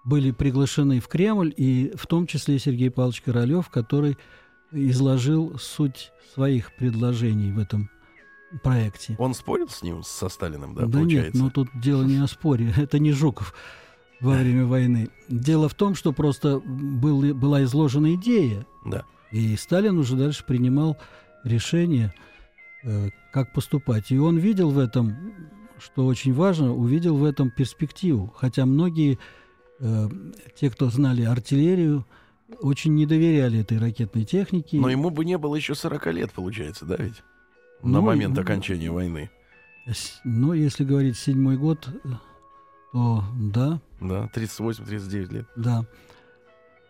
были 0.03 0.31
приглашены 0.31 0.99
в 0.99 1.07
Кремль, 1.07 1.53
и 1.55 1.93
в 1.95 2.05
том 2.07 2.27
числе 2.27 2.59
Сергей 2.59 2.91
Павлович 2.91 3.21
Королев, 3.21 3.69
который 3.69 4.17
изложил 4.73 5.57
суть 5.57 6.11
своих 6.33 6.75
предложений 6.75 7.53
в 7.53 7.59
этом 7.59 7.89
проекте. 8.63 9.15
Он 9.17 9.33
спорил 9.33 9.69
с 9.69 9.81
ним, 9.81 10.03
со 10.03 10.27
Сталиным, 10.27 10.75
да, 10.75 10.85
Да 10.85 10.99
нет, 10.99 11.09
получается? 11.09 11.41
ну 11.41 11.49
тут 11.49 11.69
дело 11.75 12.03
не 12.03 12.17
о 12.17 12.27
споре, 12.27 12.73
это 12.77 12.99
не 12.99 13.13
Жуков 13.13 13.53
во 14.23 14.37
время 14.37 14.65
войны. 14.65 15.09
Дело 15.29 15.67
в 15.69 15.73
том, 15.75 15.95
что 15.95 16.13
просто 16.13 16.59
был, 16.59 17.33
была 17.35 17.63
изложена 17.63 18.15
идея, 18.15 18.65
Да. 18.85 19.03
и 19.31 19.55
Сталин 19.57 19.97
уже 19.97 20.15
дальше 20.15 20.43
принимал 20.45 20.97
решение, 21.43 22.13
э, 22.83 23.09
как 23.31 23.53
поступать. 23.53 24.11
И 24.11 24.17
он 24.17 24.37
видел 24.37 24.71
в 24.71 24.79
этом, 24.79 25.15
что 25.77 26.05
очень 26.05 26.33
важно, 26.33 26.73
увидел 26.73 27.17
в 27.17 27.25
этом 27.25 27.51
перспективу. 27.51 28.33
Хотя 28.37 28.65
многие, 28.65 29.19
э, 29.79 30.09
те, 30.55 30.69
кто 30.69 30.89
знали 30.89 31.23
артиллерию, 31.23 32.05
очень 32.61 32.93
не 32.95 33.05
доверяли 33.05 33.59
этой 33.59 33.77
ракетной 33.77 34.23
технике. 34.23 34.77
Но 34.79 34.89
ему 34.89 35.09
бы 35.09 35.25
не 35.25 35.37
было 35.37 35.55
еще 35.55 35.75
40 35.75 36.07
лет, 36.13 36.31
получается, 36.31 36.85
да, 36.85 36.95
ведь? 36.97 37.23
На 37.81 37.99
Ну, 37.99 38.01
момент 38.01 38.35
ну, 38.35 38.41
окончания 38.41 38.89
войны. 38.89 39.29
Ну, 40.23 40.53
если 40.53 40.85
говорить 40.85 41.17
седьмой 41.17 41.57
год, 41.57 41.89
э, 42.05 42.09
то 42.93 43.23
да, 43.35 43.79
Да, 43.99 44.29
38-39 44.33 45.33
лет. 45.33 45.45
Да. 45.55 45.85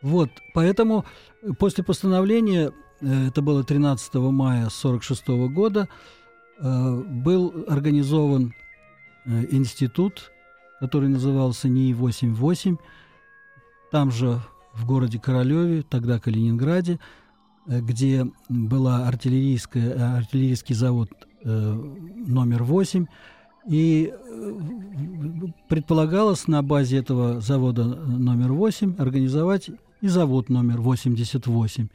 Вот, 0.01 0.29
поэтому 0.53 1.05
э, 1.41 1.53
после 1.57 1.83
постановления, 1.83 2.71
э, 2.99 3.27
это 3.27 3.41
было 3.41 3.63
13 3.63 4.13
мая 4.15 4.67
1946 4.67 5.27
года, 5.53 5.87
э, 6.59 7.03
был 7.07 7.65
организован 7.69 8.53
институт, 9.25 10.31
который 10.81 11.07
назывался 11.07 11.69
НИИ-88, 11.69 12.77
там 13.89 14.11
же 14.11 14.41
в 14.73 14.85
городе 14.85 15.17
Королеве, 15.17 15.83
тогда 15.83 16.19
Калининграде, 16.19 16.99
где 17.65 18.27
была 18.49 19.07
артиллерийская, 19.07 20.17
артиллерийский 20.17 20.75
завод 20.75 21.09
номер 21.45 22.63
8, 22.63 23.05
и 23.65 24.13
э, 24.13 24.53
предполагалось 25.69 26.47
на 26.47 26.61
базе 26.61 26.97
этого 26.97 27.39
завода 27.39 27.83
номер 27.83 28.51
8 28.51 28.95
организовать 28.97 29.69
и 30.01 30.07
завод 30.07 30.49
номер 30.49 30.81
88, 30.81 31.87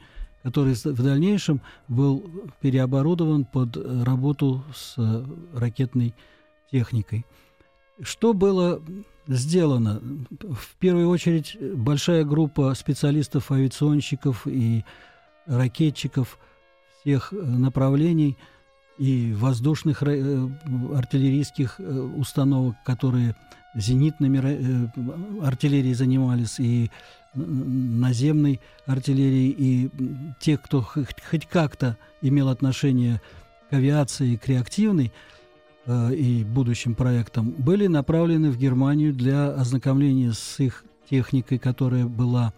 который 0.43 0.73
в 0.73 1.03
дальнейшем 1.03 1.61
был 1.87 2.23
переоборудован 2.61 3.45
под 3.45 3.77
э, 3.77 4.03
работу 4.03 4.63
с 4.73 4.95
э, 4.97 5.25
ракетной 5.53 6.13
техникой. 6.71 7.25
что 8.01 8.33
было 8.33 8.81
сделано? 9.27 10.01
В 10.39 10.75
первую 10.79 11.09
очередь 11.09 11.55
большая 11.75 12.23
группа 12.23 12.73
специалистов-авиационщиков 12.73 14.47
и 14.47 14.83
ракетчиков 15.45 16.39
всех 17.01 17.31
направлений 17.31 18.37
и 18.99 19.33
воздушных 19.33 20.03
э, 20.03 20.49
артиллерийских 20.93 21.75
э, 21.79 21.83
установок, 21.83 22.75
которые 22.83 23.35
зенитными 23.73 24.41
э, 24.43 25.41
артиллерией 25.41 25.93
занимались, 25.93 26.59
и 26.59 26.91
наземной 27.33 28.59
артиллерии, 28.85 29.55
и 29.57 29.89
те, 30.39 30.57
кто 30.57 30.81
хоть 30.81 31.45
как-то 31.45 31.95
имел 32.21 32.49
отношение 32.49 33.21
к 33.69 33.73
авиации, 33.73 34.35
к 34.35 34.47
реактивной 34.47 35.13
и 35.87 36.43
будущим 36.43 36.95
проектам, 36.95 37.51
были 37.51 37.85
направлены 37.85 38.49
в 38.49 38.57
Германию 38.57 39.13
для 39.13 39.51
ознакомления 39.51 40.33
с 40.33 40.59
их 40.59 40.83
техникой, 41.07 41.59
которая 41.59 42.07
была 42.07 42.51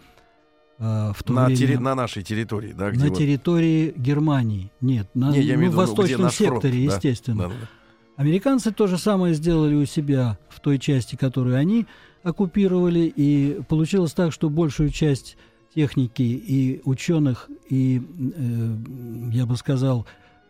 в 0.81 1.23
то 1.23 1.33
на, 1.33 1.45
время... 1.45 1.57
Терри... 1.57 1.75
на 1.75 1.93
нашей 1.93 2.23
территории, 2.23 2.73
да? 2.73 2.91
на 2.91 3.07
вот... 3.07 3.17
территории 3.17 3.93
Германии. 3.95 4.71
Нет, 4.81 5.09
на 5.13 5.29
Не, 5.31 5.41
я 5.41 5.53
ну, 5.53 5.59
в 5.59 5.63
виду, 5.65 5.77
восточном 5.77 6.27
где 6.27 6.35
секторе, 6.35 6.87
фронт, 6.87 6.93
естественно. 6.95 7.43
Да, 7.43 7.47
да, 7.49 7.53
да. 7.61 7.67
Американцы 8.15 8.71
то 8.71 8.87
же 8.87 8.97
самое 8.97 9.35
сделали 9.35 9.75
у 9.75 9.85
себя 9.85 10.39
в 10.49 10.59
той 10.59 10.79
части, 10.79 11.15
которую 11.15 11.55
они 11.55 11.85
оккупировали, 12.23 13.11
и 13.15 13.61
получилось 13.67 14.13
так, 14.13 14.31
что 14.31 14.49
большую 14.49 14.89
часть 14.89 15.37
техники 15.73 16.21
и 16.21 16.81
ученых, 16.83 17.49
и, 17.69 18.01
э, 18.35 19.31
я 19.31 19.45
бы 19.45 19.55
сказал, 19.57 20.05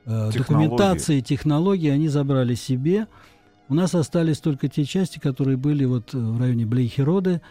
э, 0.05 0.31
документации, 0.33 1.19
технологии 1.19 1.89
они 1.89 2.07
забрали 2.07 2.55
себе. 2.55 3.07
У 3.69 3.73
нас 3.73 3.95
остались 3.95 4.39
только 4.39 4.67
те 4.67 4.83
части, 4.83 5.19
которые 5.19 5.57
были 5.57 5.85
вот 5.85 6.13
в 6.13 6.39
районе 6.39 6.65
Блейхероды. 6.65 7.41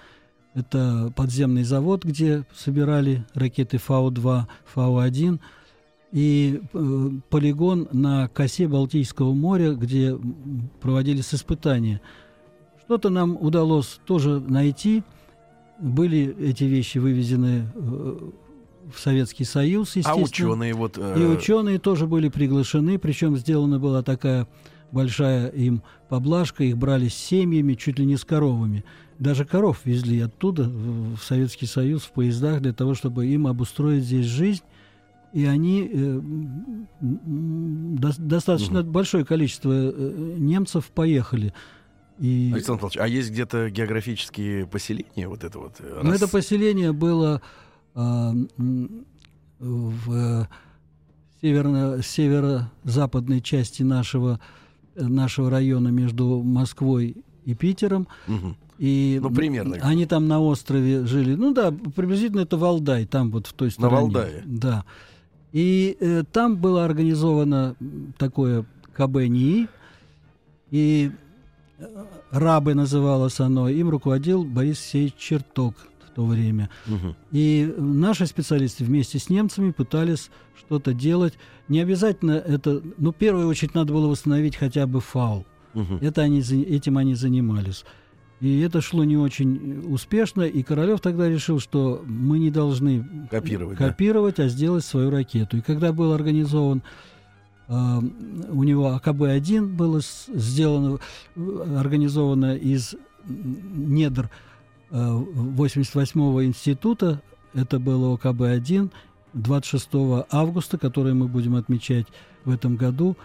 Это 0.55 1.13
подземный 1.15 1.63
завод, 1.63 2.05
где 2.05 2.45
собирали 2.55 3.25
ракеты 3.35 3.79
Фау-2, 3.79 4.45
Фау-1 4.75 5.39
и 6.13 6.61
э, 6.73 7.11
полигон 7.29 7.89
на 7.93 8.27
косе 8.29 8.67
Балтийского 8.67 9.33
моря, 9.33 9.73
где 9.75 10.19
проводились 10.81 11.33
испытания. 11.33 12.01
Что-то 12.85 13.11
нам 13.11 13.37
удалось 13.41 14.01
тоже 14.07 14.41
найти. 14.41 15.05
Были 15.79 16.37
эти 16.41 16.65
вещи 16.65 16.99
вывезены 16.99 17.71
э, 17.73 18.31
в 18.93 18.99
Советский 18.99 19.45
Союз, 19.45 19.95
А 19.95 19.99
естественно. 20.01 20.25
ученые 20.25 20.75
вот... 20.75 20.99
э, 20.99 21.15
И 21.17 21.25
ученые 21.25 21.79
тоже 21.79 22.09
были 22.09 22.29
приглашены, 22.29 22.99
причем 22.99 23.37
сделана 23.37 23.79
была 23.79 24.03
такая 24.03 24.49
большая 24.91 25.47
им 25.49 25.83
поблажка, 26.09 26.65
их 26.65 26.77
брали 26.77 27.07
с 27.07 27.15
семьями, 27.15 27.75
чуть 27.75 28.01
ли 28.01 28.05
не 28.05 28.17
с 28.17 28.25
коровами. 28.25 28.85
Даже 29.21 29.45
коров 29.45 29.83
везли 29.85 30.19
оттуда 30.21 30.65
в 30.65 31.19
Советский 31.23 31.67
Союз 31.67 32.03
в 32.05 32.11
поездах 32.13 32.61
для 32.63 32.73
того, 32.73 32.95
чтобы 32.95 33.27
им 33.27 33.47
обустроить 33.47 34.03
здесь 34.03 34.25
жизнь. 34.27 34.63
И 35.35 35.45
они, 35.45 35.89
э, 35.93 36.21
до- 37.01 38.19
достаточно 38.19 38.83
большое 38.83 39.25
количество 39.25 39.71
э, 39.73 40.35
немцев 40.39 40.91
поехали. 40.91 41.53
И, 42.19 42.51
Александр 42.53 42.81
Павлович, 42.81 42.99
а 42.99 43.07
есть 43.07 43.31
где-то 43.31 43.71
географические 43.71 44.67
поселения 44.67 45.29
вот 45.29 45.45
это 45.45 45.59
вот? 45.59 45.75
э, 45.81 46.01
но 46.03 46.11
раз- 46.11 46.23
это 46.23 46.31
поселение 46.31 46.93
было 46.93 47.41
м, 47.95 48.49
в 49.59 50.13
э, 50.13 50.47
северно, 51.43 52.03
северо-западной 52.03 53.41
части 53.43 53.83
нашего, 53.83 54.41
э, 54.97 55.05
нашего 55.07 55.51
района 55.51 55.89
между 55.89 56.43
Москвой 56.43 57.17
и 57.45 57.55
Питером. 57.55 58.09
Мгм. 58.27 58.57
И 58.81 59.21
Ну, 59.23 59.31
примерно. 59.31 59.77
Они 59.83 60.07
там 60.07 60.27
на 60.27 60.41
острове 60.41 61.05
жили. 61.05 61.35
Ну 61.35 61.53
да, 61.53 61.71
приблизительно 61.71 62.41
это 62.41 62.57
Валдай, 62.57 63.05
там 63.05 63.31
вот 63.31 63.47
в 63.47 63.53
той 63.53 63.71
стороне. 63.71 63.95
Валдае. 63.95 64.43
Да. 64.47 64.87
И 65.53 65.99
э, 66.01 66.25
там 66.33 66.57
было 66.57 66.87
организовано 66.87 67.77
такое 68.17 68.65
КБ 68.97 69.17
НИИ, 69.29 69.69
и 70.71 71.11
э, 71.79 72.05
Рабы 72.31 72.75
называлось 72.75 73.39
оно, 73.41 73.69
им 73.69 73.91
руководил 73.91 74.45
Борис 74.45 74.81
Сеич 74.81 75.15
Черток 75.15 75.75
в 76.07 76.15
то 76.15 76.25
время. 76.25 76.71
Мгм. 76.87 77.15
И 77.33 77.75
наши 77.77 78.27
специалисты 78.27 78.85
вместе 78.85 79.19
с 79.19 79.29
немцами 79.29 79.73
пытались 79.73 80.31
что-то 80.57 80.95
делать. 80.95 81.35
Не 81.69 81.81
обязательно 81.81 82.33
это... 82.33 82.81
Ну, 82.97 83.13
в 83.13 83.17
первую 83.17 83.47
очередь 83.47 83.75
надо 83.75 83.93
было 83.93 84.07
восстановить 84.07 84.57
хотя 84.57 84.87
бы 84.87 85.01
фау. 85.01 85.45
Мгм. 85.75 85.99
Это 86.01 86.23
они, 86.23 86.41
этим 86.41 86.97
они 86.97 87.15
занимались. 87.15 87.85
И 88.41 88.61
это 88.61 88.81
шло 88.81 89.05
не 89.05 89.19
очень 89.19 89.85
успешно, 89.87 90.43
и 90.43 90.63
Королев 90.63 91.01
тогда 91.01 91.29
решил, 91.29 91.61
что 91.61 92.03
мы 92.07 92.39
не 92.39 92.51
должны 92.51 93.27
Копировать, 93.31 93.79
да. 93.79 93.89
копировать 93.89 94.41
а 94.41 94.49
сделать 94.49 94.85
свою 94.85 95.11
ракету. 95.11 95.59
И 95.59 95.61
когда 95.61 95.93
был 95.93 96.13
организован 96.15 96.83
э, 97.69 97.73
у 97.73 98.65
него 98.65 98.95
АКБ-1 98.95 99.67
было 99.67 100.01
сделано, 100.01 101.01
э, 101.37 101.77
организовано 101.79 102.57
из 102.57 102.95
недр 103.27 104.31
э, 104.91 104.97
88-го 104.97 106.43
института, 106.43 107.21
это 107.53 107.79
было 107.79 108.17
ОКБ-1, 108.17 108.91
26 109.35 109.89
августа, 110.31 110.79
который 110.79 111.13
мы 111.13 111.29
будем 111.29 111.57
отмечать 111.57 112.07
в 112.47 112.51
этом 112.51 112.77
году, 112.77 113.19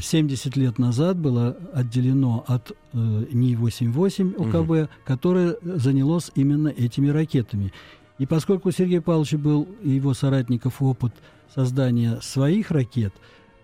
70 0.00 0.56
лет 0.56 0.78
назад 0.78 1.18
было 1.18 1.56
отделено 1.72 2.44
от 2.46 2.72
э, 2.92 2.96
НИИ-88 2.96 4.34
ОКБ, 4.36 4.90
которое 5.04 5.56
занялось 5.62 6.30
именно 6.34 6.68
этими 6.68 7.08
ракетами. 7.08 7.72
И 8.18 8.26
поскольку 8.26 8.68
у 8.68 8.72
Сергея 8.72 9.00
Павловича 9.00 9.38
был 9.38 9.68
и 9.82 9.90
его 9.90 10.12
соратников 10.12 10.82
опыт 10.82 11.14
создания 11.54 12.18
своих 12.20 12.70
ракет, 12.70 13.14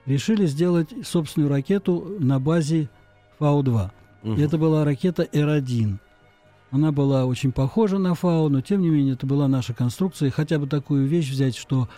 решили 0.07 0.47
сделать 0.47 0.89
собственную 1.05 1.51
ракету 1.51 2.17
на 2.19 2.39
базе 2.41 2.89
Фау-2. 3.39 3.91
Мгм. 4.23 4.37
И 4.37 4.43
это 4.43 4.59
была 4.59 4.85
ракета 4.85 5.29
Р-1. 5.33 5.99
Она 6.71 6.91
была 6.91 7.25
очень 7.25 7.53
похожа 7.53 7.99
на 7.99 8.15
Фау, 8.15 8.49
но 8.49 8.61
тем 8.61 8.81
не 8.81 8.89
менее 8.89 9.15
это 9.15 9.27
была 9.27 9.47
наша 9.49 9.75
конструкция. 9.75 10.29
И 10.29 10.33
хотя 10.33 10.59
бы 10.59 10.67
такую 10.67 11.07
вещь 11.07 11.31
взять, 11.31 11.57
что, 11.57 11.89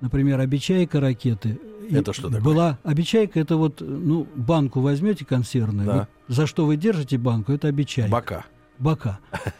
например, 0.00 0.40
обечайка 0.40 1.00
ракеты. 1.00 1.58
Это 1.90 2.12
что 2.12 2.24
такое? 2.28 2.40
Была 2.40 2.78
обечайка, 2.82 3.38
это 3.40 3.56
вот, 3.56 3.80
ну, 3.80 4.26
банку 4.34 4.80
возьмете 4.80 5.24
консервную, 5.24 5.86
Да. 5.86 5.94
вот 5.98 6.08
за 6.36 6.46
что 6.46 6.66
вы 6.66 6.76
держите 6.76 7.16
банку, 7.18 7.52
это 7.52 7.68
обечайка. 7.68 8.10
Бока. 8.10 8.44
Бока. 8.78 9.18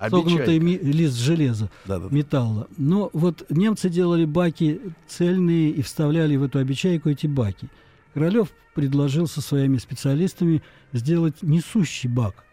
Согнутый 0.00 0.58
ми- 0.60 0.78
лист 0.78 1.16
железа 1.16 1.70
Да-да-да. 1.86 2.14
металла. 2.14 2.68
Но 2.76 3.10
вот 3.12 3.44
немцы 3.50 3.88
делали 3.88 4.24
баки 4.24 4.80
цельные 5.08 5.70
и 5.70 5.82
вставляли 5.82 6.36
в 6.36 6.44
эту 6.44 6.58
обечайку 6.60 7.08
эти 7.08 7.26
баки. 7.26 7.68
Королев 8.14 8.48
предложил 8.74 9.26
со 9.26 9.40
своими 9.40 9.76
специалистами 9.78 10.62
сделать 10.92 11.42
несущий 11.42 12.08
бак. 12.08 12.44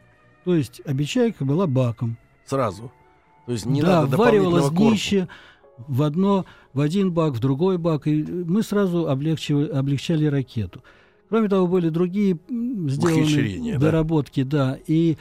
То 0.44 0.56
есть 0.56 0.82
обечайка 0.86 1.46
была 1.46 1.68
баком. 1.68 2.18
Сразу. 2.46 2.92
То 3.46 3.52
есть 3.52 3.66
не 3.68 3.82
да, 3.84 4.02
надо 4.02 4.18
вваривалось 4.18 4.66
дополнительного 4.70 5.28
корпуса. 5.28 5.30
В 5.78 6.04
одно, 6.04 6.46
в 6.74 6.82
один 6.82 7.12
бак, 7.12 7.34
в 7.34 7.40
другой 7.40 7.78
бак, 7.78 8.08
и 8.08 8.24
мы 8.24 8.64
сразу 8.64 9.08
облегчивали, 9.08 9.70
облегчали 9.70 10.26
ракету. 10.26 10.84
Кроме 11.30 11.50
того, 11.50 11.68
были 11.68 11.90
другие 11.90 12.38
сделаны 12.50 13.22
Ухищрения, 13.22 13.74
да? 13.74 13.88
доработки, 13.88 14.44
да. 14.44 14.78
И 14.88 15.18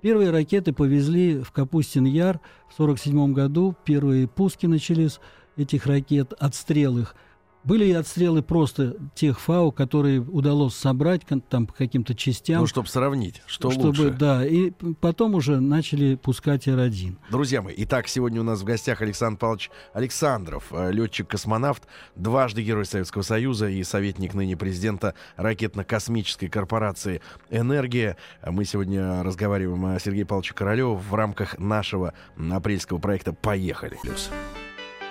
первые 0.00 0.30
ракеты 0.30 0.72
повезли 0.72 1.40
в 1.40 1.50
Капустин 1.50 2.04
Яр 2.04 2.40
в 2.68 2.74
47 2.76 3.32
году. 3.32 3.74
Первые 3.84 4.28
пуски 4.28 4.66
начались 4.66 5.18
этих 5.56 5.86
ракет, 5.86 6.34
отстрел 6.38 6.98
их. 6.98 7.16
Были 7.66 7.86
и 7.86 7.92
отстрелы 7.92 8.44
просто 8.44 8.94
тех 9.16 9.40
ФАУ, 9.40 9.72
которые 9.72 10.20
удалось 10.20 10.76
собрать 10.76 11.22
там 11.48 11.66
по 11.66 11.72
каким-то 11.72 12.14
частям. 12.14 12.60
Ну, 12.60 12.68
чтобы 12.68 12.86
сравнить, 12.86 13.42
что 13.46 13.72
чтобы, 13.72 13.86
лучше. 13.88 14.10
да, 14.10 14.46
и 14.46 14.70
потом 15.00 15.34
уже 15.34 15.58
начали 15.58 16.14
пускать 16.14 16.68
Р-1. 16.68 17.16
Друзья 17.28 17.62
мои, 17.62 17.74
итак, 17.78 18.06
сегодня 18.06 18.40
у 18.40 18.44
нас 18.44 18.60
в 18.60 18.64
гостях 18.64 19.02
Александр 19.02 19.40
Павлович 19.40 19.72
Александров, 19.94 20.66
э, 20.70 20.92
летчик-космонавт, 20.92 21.88
дважды 22.14 22.62
Герой 22.62 22.84
Советского 22.84 23.22
Союза 23.22 23.68
и 23.68 23.82
советник 23.82 24.34
ныне 24.34 24.56
президента 24.56 25.14
ракетно-космической 25.34 26.46
корпорации 26.46 27.20
«Энергия». 27.50 28.16
Мы 28.46 28.64
сегодня 28.64 29.24
разговариваем 29.24 29.84
о 29.86 29.98
Сергее 29.98 30.24
Павловиче 30.24 30.54
Королеве 30.54 30.94
в 30.94 31.14
рамках 31.14 31.58
нашего 31.58 32.14
апрельского 32.36 32.98
проекта 32.98 33.32
«Поехали». 33.32 33.98
Плюс. 34.04 34.30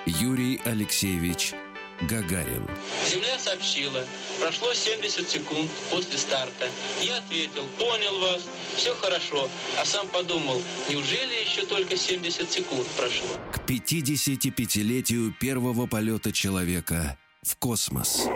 Юрий 0.05 0.61
Алексеевич 0.63 1.53
Гагарин. 2.01 2.67
Земля 3.09 3.39
сообщила, 3.39 4.05
прошло 4.39 4.73
70 4.73 5.29
секунд 5.29 5.69
после 5.89 6.17
старта. 6.17 6.69
Я 7.01 7.17
ответил, 7.17 7.65
понял 7.79 8.19
вас, 8.19 8.43
все 8.75 8.93
хорошо. 8.95 9.49
А 9.79 9.85
сам 9.85 10.07
подумал, 10.07 10.61
неужели 10.89 11.33
еще 11.45 11.65
только 11.65 11.97
70 11.97 12.51
секунд 12.51 12.87
прошло? 12.97 13.37
К 13.53 13.59
55-летию 13.69 15.33
первого 15.39 15.87
полета 15.87 16.31
человека 16.31 17.17
в 17.41 17.55
космос. 17.57 18.27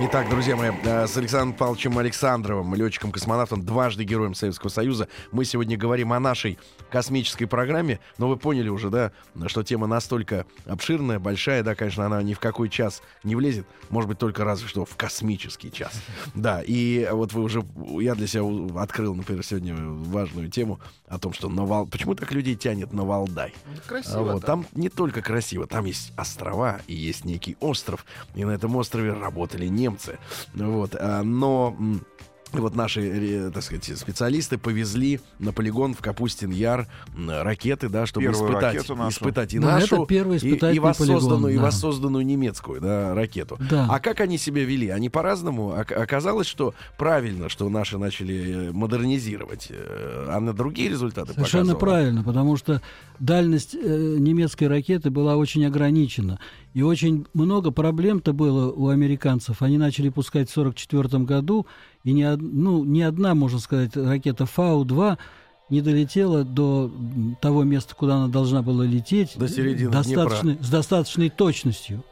Итак, 0.00 0.28
друзья 0.30 0.54
мои, 0.54 0.70
э, 0.84 1.08
с 1.08 1.16
Александром 1.16 1.54
Павловичем 1.54 1.98
Александровым, 1.98 2.72
летчиком-космонавтом, 2.72 3.64
дважды 3.64 4.04
Героем 4.04 4.32
Советского 4.32 4.70
Союза, 4.70 5.08
мы 5.32 5.44
сегодня 5.44 5.76
говорим 5.76 6.12
о 6.12 6.20
нашей 6.20 6.56
космической 6.88 7.46
программе. 7.46 7.98
Но 8.16 8.28
вы 8.28 8.36
поняли 8.36 8.68
уже, 8.68 8.90
да, 8.90 9.10
что 9.48 9.64
тема 9.64 9.88
настолько 9.88 10.46
обширная, 10.66 11.18
большая, 11.18 11.64
да, 11.64 11.74
конечно, 11.74 12.06
она 12.06 12.22
ни 12.22 12.32
в 12.32 12.38
какой 12.38 12.68
час 12.68 13.02
не 13.24 13.34
влезет. 13.34 13.66
Может 13.90 14.08
быть, 14.08 14.18
только 14.18 14.44
разве 14.44 14.68
что 14.68 14.84
в 14.84 14.94
космический 14.96 15.72
час. 15.72 15.92
Да, 16.34 16.62
и 16.64 17.08
вот 17.10 17.32
вы 17.32 17.42
уже, 17.42 17.64
я 18.00 18.14
для 18.14 18.28
себя 18.28 18.44
открыл, 18.80 19.16
например, 19.16 19.44
сегодня 19.44 19.74
важную 19.74 20.48
тему 20.48 20.78
о 21.08 21.18
том, 21.18 21.32
что 21.32 21.48
на 21.48 21.64
Вал... 21.64 21.86
почему 21.86 22.14
так 22.14 22.30
людей 22.30 22.54
тянет 22.54 22.92
на 22.92 23.04
Валдай. 23.04 23.52
Красиво. 23.86 24.34
Вот, 24.34 24.44
там 24.44 24.66
не 24.72 24.88
только 24.88 25.22
красиво, 25.22 25.66
там 25.66 25.86
есть 25.86 26.12
острова 26.16 26.80
и 26.86 26.94
есть 26.94 27.24
некий 27.24 27.56
остров, 27.58 28.06
и 28.36 28.44
на 28.44 28.52
этом 28.52 28.76
острове 28.76 29.12
работали 29.12 29.66
немцы. 29.88 30.18
Вот, 30.54 30.94
а, 30.98 31.22
но 31.22 31.76
м, 32.52 32.60
вот 32.62 32.74
наши, 32.74 33.00
э, 33.02 33.50
так 33.52 33.62
сказать, 33.62 33.84
специалисты 33.98 34.58
повезли 34.58 35.20
на 35.38 35.52
полигон 35.52 35.94
в 35.94 35.98
Капустин 35.98 36.50
Яр 36.50 36.86
ракеты, 37.28 37.88
да, 37.88 38.06
чтобы 38.06 38.26
Первую 38.26 38.50
испытать, 38.50 38.76
испытать 39.10 39.54
и 39.54 39.58
Да, 39.58 39.78
нашу, 39.78 39.96
это 39.96 40.06
первый 40.06 40.38
и, 40.38 40.48
и 40.74 40.78
воссозданную, 40.78 41.42
полигон, 41.42 41.50
и 41.50 41.56
да. 41.56 41.62
воссозданную 41.62 42.26
немецкую, 42.26 42.80
да, 42.80 43.14
ракету. 43.14 43.58
Да. 43.70 43.86
А 43.90 44.00
как 44.00 44.20
они 44.20 44.38
себя 44.38 44.64
вели? 44.64 44.88
Они 44.88 45.08
по-разному. 45.08 45.68
Ок- 45.78 45.92
Оказалось, 45.92 46.46
что 46.46 46.74
правильно, 46.96 47.48
что 47.48 47.68
наши 47.68 47.98
начали 47.98 48.68
э, 48.68 48.72
модернизировать, 48.72 49.68
э, 49.70 50.26
а 50.30 50.40
на 50.40 50.52
другие 50.52 50.88
результаты 50.88 51.32
Совершенно 51.34 51.74
показывало. 51.74 51.78
правильно, 51.80 52.22
потому 52.24 52.56
что 52.56 52.82
дальность 53.18 53.74
э, 53.74 54.16
немецкой 54.18 54.64
ракеты 54.68 55.10
была 55.10 55.36
очень 55.36 55.64
ограничена. 55.66 56.38
И 56.74 56.82
очень 56.82 57.26
много 57.34 57.70
проблем-то 57.72 58.32
было 58.32 58.70
у 58.70 58.88
американцев. 58.88 59.62
Они 59.62 59.78
начали 59.78 60.10
пускать 60.10 60.48
в 60.50 60.56
1944 60.56 61.24
году, 61.24 61.66
и 62.08 62.12
ни, 62.14 62.24
ну, 62.24 62.84
ни 62.84 63.02
одна, 63.02 63.34
можно 63.34 63.58
сказать, 63.58 63.94
ракета 63.94 64.46
Фау-2 64.46 65.18
не 65.68 65.82
долетела 65.82 66.42
до 66.42 66.90
того 67.42 67.64
места, 67.64 67.94
куда 67.94 68.14
она 68.16 68.28
должна 68.28 68.62
была 68.62 68.86
лететь 68.86 69.32
До 69.36 69.46
середины 69.46 69.90
достаточной- 69.90 70.56
с 70.58 70.70
достаточной 70.70 71.28
точностью. 71.28 72.02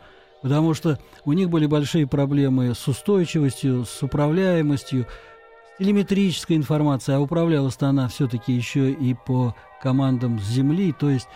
Потому 0.42 0.74
что 0.74 0.98
у 1.24 1.32
них 1.32 1.48
были 1.48 1.64
большие 1.64 2.06
проблемы 2.06 2.74
с 2.74 2.86
устойчивостью, 2.86 3.86
с 3.86 4.02
управляемостью, 4.02 5.06
с 5.76 5.78
телеметрической 5.78 6.56
информацией, 6.56 7.16
а 7.16 7.20
управлялась-то 7.20 7.88
она 7.88 8.08
все-таки 8.08 8.52
еще 8.52 8.92
и 8.92 9.14
по 9.14 9.54
командам 9.82 10.38
с 10.40 10.44
Земли. 10.46 10.92
То 10.92 11.08
есть 11.08 11.26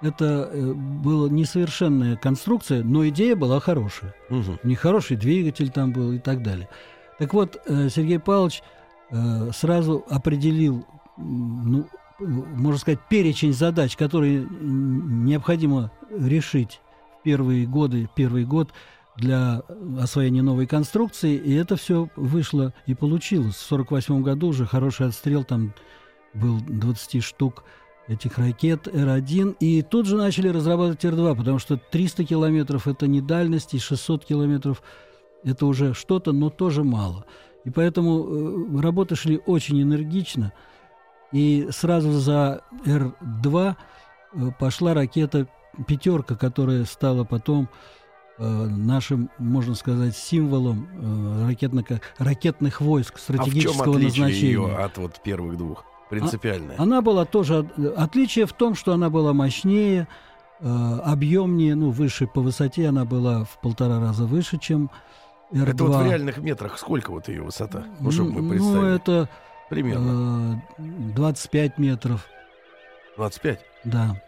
это 0.00 0.48
э, 0.50 0.72
была 0.72 1.28
несовершенная 1.28 2.16
конструкция, 2.16 2.82
но 2.82 3.06
идея 3.08 3.36
была 3.36 3.60
хорошая. 3.60 4.14
Мгм. 4.30 4.58
У 4.64 4.68
них 4.68 4.80
хороший 4.80 5.18
двигатель 5.18 5.68
там 5.68 5.92
был 5.92 6.12
и 6.12 6.18
так 6.18 6.42
далее. 6.42 6.70
Так 7.18 7.32
вот, 7.32 7.60
э, 7.66 7.88
Сергей 7.88 8.18
Павлович 8.18 8.62
э, 9.10 9.50
сразу 9.54 10.04
определил, 10.08 10.84
ну, 11.16 11.86
э, 12.20 12.24
можно 12.24 12.78
сказать, 12.78 13.00
перечень 13.08 13.54
задач, 13.54 13.96
которые 13.96 14.46
необходимо 14.50 15.90
решить 16.10 16.80
в 17.20 17.22
первые 17.22 17.66
годы, 17.66 18.08
первый 18.14 18.44
год 18.44 18.70
для 19.16 19.62
освоения 19.98 20.42
новой 20.42 20.66
конструкции, 20.66 21.36
и 21.36 21.54
это 21.54 21.76
все 21.76 22.08
вышло 22.16 22.74
и 22.84 22.94
получилось. 22.94 23.56
В 23.56 23.72
1948 23.72 24.22
году 24.22 24.48
уже 24.48 24.66
хороший 24.66 25.06
отстрел, 25.06 25.42
там 25.42 25.72
был 26.34 26.60
20 26.60 27.24
штук 27.24 27.64
этих 28.08 28.36
ракет 28.36 28.86
Р-1, 28.88 29.56
и 29.58 29.80
тут 29.80 30.04
же 30.06 30.16
начали 30.18 30.48
разрабатывать 30.48 31.04
Р-2, 31.06 31.34
потому 31.34 31.58
что 31.58 31.78
300 31.78 32.24
километров– 32.24 32.86
это 32.88 33.06
не 33.06 33.22
дальность, 33.22 33.72
и 33.72 33.78
600 33.78 34.26
километров– 34.26 34.82
это 35.46 35.66
уже 35.66 35.94
что-то, 35.94 36.32
но 36.32 36.50
тоже 36.50 36.84
мало. 36.84 37.24
И 37.64 37.70
поэтому 37.70 38.26
э, 38.78 38.80
работы 38.80 39.16
шли 39.16 39.40
очень 39.46 39.80
энергично, 39.82 40.52
и 41.32 41.68
сразу 41.70 42.12
за 42.12 42.60
Р-2 42.84 43.74
э, 44.34 44.50
пошла 44.58 44.94
ракета 44.94 45.46
«Пятерка», 45.86 46.36
которая 46.36 46.84
стала 46.84 47.24
потом 47.24 47.68
э, 48.38 48.44
нашим, 48.66 49.30
можно 49.38 49.74
сказать, 49.74 50.16
символом 50.16 50.88
ракетно- 51.48 52.00
ракетных 52.18 52.80
войск 52.80 53.14
А 53.14 53.18
в 53.18 53.20
чем 53.20 53.36
стратегического 53.36 53.98
назначения. 53.98 54.30
ее 54.40 54.76
от 54.76 54.98
вот 54.98 55.20
первых 55.22 55.56
двух? 55.56 55.84
Принципиальное. 56.10 56.76
Она 56.78 57.02
была 57.02 57.24
тоже... 57.24 57.58
от- 57.58 57.78
Отличие 57.98 58.46
в 58.46 58.52
том, 58.52 58.74
что 58.76 58.92
она 58.92 59.10
была 59.10 59.32
мощнее, 59.32 60.06
объемнее, 60.60 61.74
ну, 61.74 61.90
выше 61.90 62.26
по 62.26 62.40
высоте, 62.40 62.88
она 62.88 63.04
была 63.04 63.44
в 63.44 63.60
полтора 63.60 64.00
раза 64.00 64.24
выше, 64.24 64.58
чем 64.58 64.90
Р-2. 65.52 65.70
Это 65.70 65.84
вот 65.84 65.96
в 66.02 66.06
реальных 66.06 66.38
метрах 66.38 66.78
сколько 66.78 67.10
вот 67.10 67.28
ее 67.28 67.42
высота? 67.42 67.84
Ну, 68.00 68.10
чтобы 68.10 68.30
мы 68.32 68.42
Ну, 68.42 68.48
представили. 68.50 68.96
это 68.96 69.28
Примерно. 69.70 70.62
э, 70.78 70.82
25 71.14 71.78
метров, 71.78 72.26
25. 73.16 73.60
да. 73.84 74.20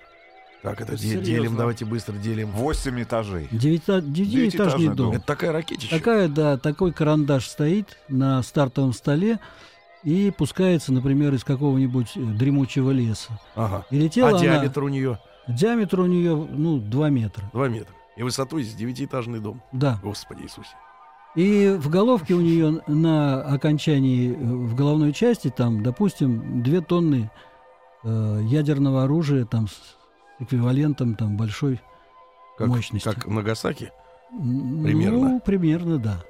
Так, 0.62 0.80
это 0.80 0.92
де- 0.92 0.98
Серьезно. 0.98 1.24
делим, 1.24 1.56
давайте 1.56 1.84
быстро 1.84 2.14
делим. 2.14 2.50
8 2.50 3.00
этажей. 3.02 3.46
Девятиэтажный 3.52 4.88
дом. 4.88 4.96
дом. 4.96 5.12
Это 5.12 5.24
такая 5.24 5.52
ракетища. 5.52 5.96
Такая, 5.96 6.28
да, 6.28 6.56
такой 6.58 6.92
карандаш 6.92 7.46
стоит 7.48 7.96
на 8.08 8.42
стартовом 8.42 8.92
столе 8.92 9.38
и 10.02 10.32
пускается, 10.36 10.92
например, 10.92 11.32
из 11.34 11.44
какого-нибудь 11.44 12.12
э, 12.16 12.20
дремучего 12.20 12.90
леса. 12.90 13.38
Ага. 13.54 13.86
И 13.90 13.98
летела 13.98 14.28
А 14.28 14.32
она- 14.32 14.40
диаметр 14.40 14.82
у 14.82 14.88
нее 14.88 15.18
Диаметр 15.46 16.00
у 16.00 16.06
нее, 16.06 16.34
ну, 16.36 16.78
2 16.78 17.08
метра. 17.08 17.48
2 17.54 17.68
метра. 17.68 17.94
И 18.16 18.22
высотой 18.22 18.64
здесь 18.64 18.74
девятиэтажный 18.74 19.38
дом. 19.40 19.62
Да. 19.72 19.98
Господи 20.02 20.42
Иисусе. 20.42 20.70
И 21.38 21.68
в 21.78 21.88
головке 21.88 22.34
у 22.34 22.40
нее 22.40 22.82
на 22.88 23.40
окончании, 23.42 24.32
э, 24.32 24.34
в 24.34 24.74
головной 24.74 25.12
части, 25.12 25.54
там, 25.56 25.84
допустим, 25.84 26.64
2 26.64 26.80
тонны 26.80 27.30
э, 28.02 28.40
ядерного 28.42 29.04
оружия, 29.04 29.44
там, 29.44 29.68
с 29.68 29.74
эквивалентом, 30.40 31.14
там, 31.14 31.36
большой 31.36 31.80
Как, 32.56 32.66
мощности. 32.66 33.04
как 33.08 33.28
Нагасаки. 33.28 33.92
Примерно? 34.30 35.28
Ну, 35.34 35.40
примерно, 35.40 35.98
да. 35.98 36.24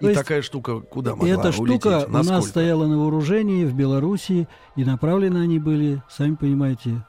И 0.00 0.04
То 0.04 0.08
есть 0.08 0.20
такая 0.22 0.40
штука 0.40 0.80
куда 0.80 1.10
И 1.10 1.14
могла 1.16 1.28
эта 1.28 1.60
улететь? 1.60 1.82
штука 1.82 2.06
у 2.08 2.10
нас 2.10 2.48
стояла 2.48 2.86
на 2.86 2.96
вооружении 2.96 3.66
в 3.66 3.74
Белоруссии, 3.74 4.48
и 4.74 4.86
направлены 4.86 5.36
они 5.36 5.58
были, 5.58 6.02
сами 6.08 6.34
понимаете, 6.36 7.04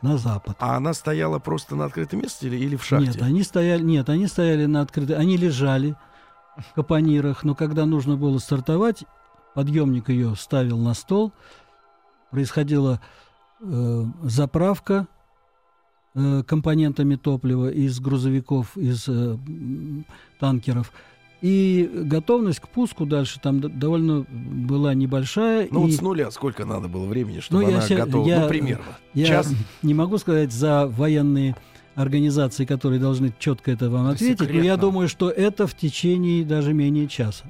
на 0.00 0.16
запад. 0.16 0.56
А 0.60 0.76
она 0.78 0.94
стояла 0.94 1.38
просто 1.40 1.76
на 1.76 1.84
открытом 1.84 2.22
месте 2.22 2.46
или, 2.46 2.56
или 2.56 2.76
в 2.76 2.84
шахте? 2.84 3.08
Нет, 3.08 3.20
они 3.22 3.42
стояли, 3.42 3.82
нет, 3.82 4.08
они 4.08 4.26
стояли 4.28 4.64
на 4.64 4.80
открытой, 4.80 5.16
они 5.16 5.36
лежали 5.36 5.94
капонирах, 6.74 7.44
но 7.44 7.54
когда 7.54 7.86
нужно 7.86 8.16
было 8.16 8.38
стартовать, 8.38 9.04
подъемник 9.54 10.08
ее 10.08 10.34
ставил 10.36 10.78
на 10.78 10.94
стол, 10.94 11.32
происходила 12.30 13.00
э, 13.60 14.04
заправка 14.22 15.06
э, 16.14 16.42
компонентами 16.46 17.16
топлива 17.16 17.70
из 17.70 17.98
грузовиков, 18.00 18.76
из 18.76 19.04
э, 19.08 19.36
танкеров. 20.40 20.92
И 21.42 21.90
готовность 21.92 22.60
к 22.60 22.68
пуску 22.68 23.04
дальше 23.04 23.38
там 23.38 23.60
довольно 23.60 24.22
была 24.30 24.94
небольшая. 24.94 25.68
Ну 25.70 25.80
и 25.80 25.90
вот 25.90 25.92
с 25.92 26.00
нуля 26.00 26.30
сколько 26.30 26.64
надо 26.64 26.88
было 26.88 27.04
времени, 27.04 27.40
чтобы 27.40 27.62
Ну, 27.62 27.68
я 27.68 27.76
она 27.76 27.84
се- 27.86 27.96
готова? 27.96 28.26
я- 28.26 28.40
ну, 28.42 28.48
примерно. 28.48 28.84
я 29.12 29.26
Час? 29.26 29.52
не 29.82 29.92
могу 29.92 30.16
сказать 30.16 30.52
за 30.52 30.86
военные 30.86 31.54
организации, 31.94 32.64
которые 32.64 33.00
должны 33.00 33.32
четко 33.38 33.70
это 33.72 33.90
вам 33.90 34.06
Это 34.06 34.14
ответить, 34.16 34.40
но 34.40 34.44
я 34.46 34.52
секретно. 34.52 34.76
думаю, 34.80 35.08
что 35.08 35.30
это 35.30 35.66
в 35.66 35.74
течение 35.74 36.44
даже 36.44 36.72
менее 36.72 37.06
часа 37.08 37.44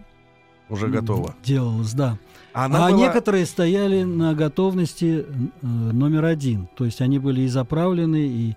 Уже 0.68 0.88
готово. 0.88 1.34
делалось, 1.44 1.92
да. 1.92 2.18
Она 2.52 2.86
а 2.86 2.90
была- 2.90 2.98
некоторые 2.98 3.46
стояли 3.46 4.04
на 4.04 4.34
готовности 4.34 5.24
э, 5.26 5.66
номер 5.66 6.24
один, 6.24 6.68
то 6.76 6.84
есть 6.84 7.00
они 7.00 7.18
были 7.18 7.40
и 7.42 7.48
заправлены, 7.48 8.26
и 8.28 8.56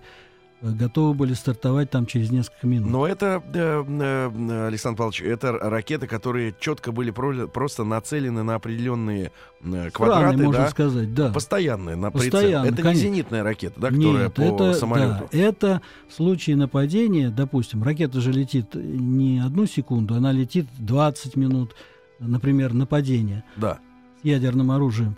готовы 0.60 1.14
были 1.14 1.34
стартовать 1.34 1.90
там 1.90 2.06
через 2.06 2.30
несколько 2.30 2.66
минут. 2.66 2.90
Но 2.90 3.06
это, 3.06 3.42
э, 3.54 3.84
э, 3.86 4.66
Александр 4.66 4.98
Павлович, 4.98 5.22
это 5.22 5.52
ракеты, 5.52 6.06
которые 6.06 6.54
четко 6.58 6.90
были 6.92 7.10
про- 7.10 7.46
просто 7.46 7.84
нацелены 7.84 8.42
на 8.42 8.56
определенные 8.56 9.26
э, 9.26 9.30
Страны, 9.60 9.90
квадраты, 9.90 10.36
можно 10.44 10.62
да? 10.64 10.70
сказать, 10.70 11.14
да. 11.14 11.30
Постоянные, 11.32 11.96
на 11.96 12.10
прицел. 12.10 12.30
Постоянно, 12.32 12.66
Это 12.66 12.76
не 12.76 12.82
конечно. 12.82 13.02
зенитная 13.08 13.42
ракета, 13.42 13.80
да, 13.80 13.88
которая 13.90 14.24
Нет, 14.24 14.34
по 14.34 14.40
это, 14.42 14.74
самолету. 14.74 15.28
да, 15.32 15.38
это 15.38 15.82
в 16.08 16.14
случае 16.14 16.56
нападения, 16.56 17.30
допустим, 17.30 17.82
ракета 17.82 18.20
же 18.20 18.32
летит 18.32 18.74
не 18.74 19.40
одну 19.40 19.66
секунду, 19.66 20.14
она 20.14 20.32
летит 20.32 20.66
20 20.78 21.36
минут, 21.36 21.74
например, 22.20 22.72
нападения 22.74 23.44
Да. 23.56 23.78
с 24.22 24.24
ядерным 24.24 24.70
оружием, 24.70 25.16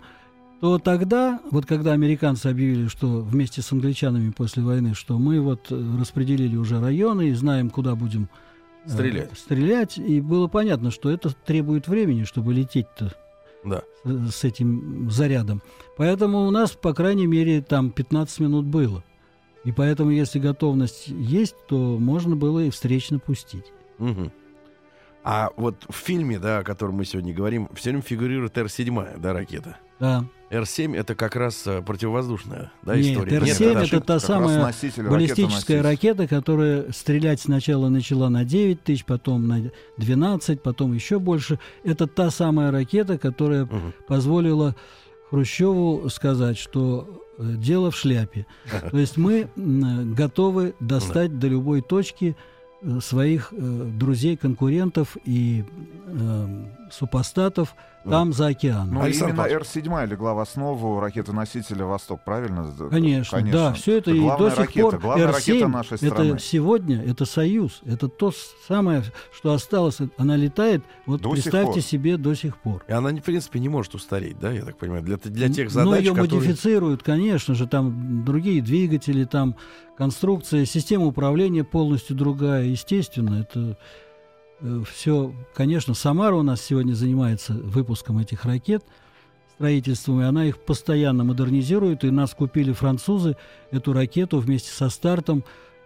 то 0.61 0.77
тогда, 0.77 1.39
вот 1.49 1.65
когда 1.65 1.91
американцы 1.93 2.47
объявили, 2.47 2.87
что 2.87 3.19
вместе 3.21 3.61
с 3.63 3.71
англичанами 3.71 4.29
после 4.29 4.61
войны, 4.63 4.93
что 4.93 5.17
мы 5.17 5.41
вот 5.41 5.71
э, 5.71 5.97
распределили 5.99 6.55
уже 6.55 6.79
районы 6.79 7.29
и 7.29 7.33
знаем, 7.33 7.69
куда 7.71 7.95
будем 7.95 8.29
э, 8.85 8.89
Стрелять. 8.89 9.37
стрелять, 9.37 9.97
и 9.97 10.21
было 10.21 10.47
понятно, 10.47 10.91
что 10.91 11.09
это 11.09 11.31
требует 11.33 11.87
времени, 11.87 12.23
чтобы 12.25 12.53
лететь-то 12.53 13.11
Да. 13.65 13.81
э, 14.05 14.27
с 14.31 14.43
этим 14.43 15.09
зарядом. 15.09 15.63
Поэтому 15.97 16.45
у 16.47 16.51
нас, 16.51 16.71
по 16.71 16.93
крайней 16.93 17.25
мере, 17.27 17.61
там 17.63 17.89
15 17.89 18.39
минут 18.41 18.65
было. 18.67 19.03
И 19.63 19.71
поэтому, 19.71 20.11
если 20.11 20.37
готовность 20.39 21.07
есть, 21.07 21.55
то 21.67 21.97
можно 21.99 22.35
было 22.35 22.59
и 22.59 22.69
встречно 22.69 23.17
пустить. 23.19 23.65
Мгм. 23.97 24.31
А 25.23 25.49
вот 25.55 25.85
в 25.89 25.95
фильме, 25.95 26.37
да, 26.39 26.59
о 26.59 26.63
котором 26.63 26.95
мы 26.95 27.05
сегодня 27.05 27.33
говорим, 27.33 27.67
все 27.73 27.89
время 27.89 28.01
фигурирует 28.03 28.57
Р-7, 28.57 29.19
да, 29.19 29.33
ракета. 29.33 29.77
Да. 29.99 30.25
Р-7 30.51 30.95
это 30.97 31.15
как 31.15 31.35
раз 31.37 31.65
э, 31.65 31.81
противовоздушная, 31.81 32.71
да, 32.83 32.95
Нет, 32.97 33.05
история. 33.05 33.37
Р-7 33.37 33.47
это 33.53 33.63
это 33.71 33.79
ошибка. 33.81 34.07
та 34.07 34.19
самая 34.19 34.61
носитель, 34.61 35.07
баллистическая 35.07 35.81
ракета, 35.81 36.27
которая 36.27 36.91
стрелять 36.91 37.39
сначала 37.39 37.87
начала 37.87 38.27
на 38.29 38.43
9 38.43 38.83
тысяч, 38.83 39.05
потом 39.05 39.47
на 39.47 39.71
12, 39.97 40.61
потом 40.61 40.93
еще 40.93 41.19
больше. 41.19 41.57
Это 41.85 42.05
та 42.05 42.29
самая 42.31 42.69
ракета, 42.71 43.17
которая 43.17 43.63
Мгм. 43.65 43.93
позволила 44.07 44.75
Хрущеву 45.29 46.09
сказать, 46.09 46.57
что 46.57 47.23
э, 47.37 47.43
дело 47.55 47.89
в 47.89 47.95
шляпе. 47.95 48.45
То 48.91 48.97
есть 48.97 49.15
мы 49.15 49.47
готовы 49.55 50.75
достать 50.81 51.39
до 51.39 51.47
любой 51.47 51.81
точки 51.81 52.35
э, 52.81 52.99
своих 52.99 53.53
друзей, 53.53 54.35
конкурентов 54.35 55.15
и 55.23 55.63
супостатов 56.91 57.75
там 58.09 58.33
за 58.33 58.47
океаном. 58.47 58.95
Ну, 58.95 59.01
Александр 59.01 59.33
именно 59.33 59.43
Павлович. 59.43 59.75
Р-7 59.75 60.07
легла 60.07 60.33
в 60.33 60.39
основу 60.39 60.99
ракеты-носителя 60.99 61.85
«Восток», 61.85 62.21
правильно? 62.23 62.71
Конечно, 62.89 63.41
да, 63.51 63.73
все 63.73 63.97
это, 63.97 64.11
и 64.11 64.19
главная 64.19 64.49
до 64.49 64.55
сих 64.55 64.59
ракета, 64.59 64.89
пор 64.89 64.99
главная 64.99 65.27
ракета 65.27 65.51
Р-7 65.51 65.67
нашей 65.67 65.97
страны. 65.97 66.29
это 66.29 66.39
сегодня, 66.39 67.03
это 67.03 67.25
союз, 67.25 67.81
это 67.85 68.07
то 68.07 68.33
самое, 68.67 69.03
что 69.35 69.53
осталось, 69.53 69.99
она 70.17 70.35
летает, 70.35 70.83
вот 71.05 71.21
До 71.21 71.29
представьте 71.31 71.81
себе 71.81 72.17
до 72.17 72.33
сих 72.33 72.57
пор. 72.57 72.83
И 72.87 72.91
она, 72.91 73.11
в 73.11 73.21
принципе, 73.21 73.59
не 73.59 73.69
может 73.69 73.93
устареть, 73.93 74.39
да, 74.39 74.51
я 74.51 74.63
так 74.63 74.77
понимаю, 74.77 75.03
для, 75.03 75.17
для 75.17 75.49
тех 75.49 75.67
Но 75.73 75.85
задач, 75.85 75.99
ее 75.99 76.15
которые... 76.15 76.39
модифицируют, 76.39 77.03
конечно 77.03 77.53
же, 77.53 77.67
там 77.67 78.25
другие 78.25 78.61
двигатели, 78.61 79.25
там 79.25 79.55
конструкция, 79.95 80.65
система 80.65 81.05
управления 81.05 81.63
полностью 81.63 82.15
другая, 82.15 82.63
естественно, 82.63 83.41
это 83.41 83.77
все, 84.89 85.33
конечно, 85.53 85.93
Самара 85.93 86.35
у 86.35 86.43
нас 86.43 86.61
сегодня 86.61 86.93
занимается 86.93 87.53
выпуском 87.53 88.19
этих 88.19 88.45
ракет, 88.45 88.83
строительством, 89.55 90.21
и 90.21 90.23
она 90.23 90.45
их 90.45 90.57
постоянно 90.59 91.23
модернизирует, 91.23 92.03
и 92.03 92.09
нас 92.09 92.33
купили 92.33 92.71
французы 92.71 93.37
эту 93.69 93.93
ракету 93.93 94.39
вместе 94.39 94.71
со 94.71 94.89
стартом, 94.89 95.43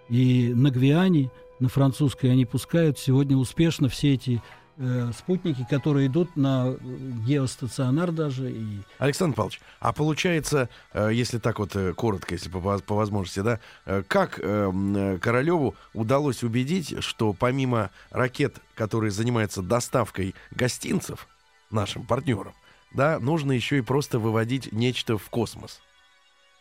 и 0.09 0.53
на 0.53 0.71
Гвиане, 0.71 1.31
на 1.59 1.69
французской 1.69 2.27
они 2.27 2.45
пускают 2.45 2.99
сегодня 2.99 3.37
успешно 3.37 3.89
все 3.89 4.13
эти 4.13 4.41
э, 4.77 5.11
спутники, 5.17 5.65
которые 5.69 6.07
идут 6.07 6.35
на 6.35 6.67
э, 6.67 6.77
геостационар 7.25 8.11
даже, 8.11 8.51
и 8.51 8.79
Александр 8.97 9.35
Павлович, 9.35 9.61
а 9.79 9.93
получается, 9.93 10.69
э, 10.93 11.09
если 11.13 11.37
так 11.37 11.59
вот 11.59 11.75
коротко, 11.95 12.35
если 12.35 12.49
по, 12.49 12.59
по 12.79 12.95
возможности, 12.95 13.39
да, 13.41 13.59
как 14.07 14.39
э, 14.41 15.17
Королеву 15.21 15.75
удалось 15.93 16.43
убедить, 16.43 17.03
что 17.03 17.33
помимо 17.33 17.91
ракет, 18.11 18.57
которые 18.73 19.11
занимаются 19.11 19.61
доставкой 19.61 20.35
гостинцев 20.51 21.27
нашим 21.71 22.05
партнерам, 22.05 22.53
да, 22.93 23.19
нужно 23.19 23.51
еще 23.51 23.77
и 23.77 23.81
просто 23.81 24.19
выводить 24.19 24.71
нечто 24.71 25.17
в 25.17 25.29
космос? 25.29 25.81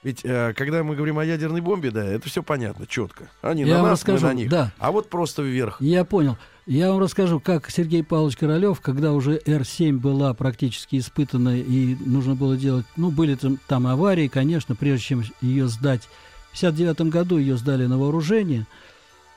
Ведь 0.05 0.21
э, 0.23 0.53
когда 0.55 0.85
мы 0.85 0.95
говорим 0.97 1.19
о 1.19 1.25
ядерной 1.25 1.63
бомбе, 1.63 1.91
да, 1.91 2.05
это 2.05 2.29
все 2.29 2.43
понятно, 2.43 2.87
четко. 2.87 3.31
Они 3.41 3.63
Я 3.63 3.79
на 3.79 3.83
нас, 3.85 3.93
расскажу, 3.93 4.27
мы 4.27 4.33
на 4.33 4.37
них. 4.37 4.51
да. 4.51 4.73
А 4.79 4.93
вот 4.93 5.09
просто 5.09 5.43
вверх. 5.43 5.81
Я 5.81 6.05
понял. 6.05 6.37
Я 6.67 6.91
вам 6.93 7.01
расскажу, 7.01 7.41
как 7.41 7.71
Сергей 7.71 8.05
Павлович 8.05 8.37
Королев, 8.37 8.81
когда 8.81 9.13
уже 9.13 9.41
Р-7 9.47 9.99
была 9.99 10.33
практически 10.35 10.99
испытана 10.99 11.59
и 11.59 11.97
нужно 12.07 12.35
было 12.35 12.57
делать, 12.57 12.87
ну, 12.97 13.11
были 13.11 13.35
там, 13.35 13.59
там 13.67 13.87
аварии, 13.87 14.29
конечно, 14.29 14.75
прежде 14.75 15.05
чем 15.05 15.23
ее 15.41 15.69
сдать. 15.69 16.09
В 16.49 16.53
59 16.53 17.01
году 17.11 17.39
ее 17.39 17.57
сдали 17.57 17.87
на 17.87 17.99
вооружение, 17.99 18.67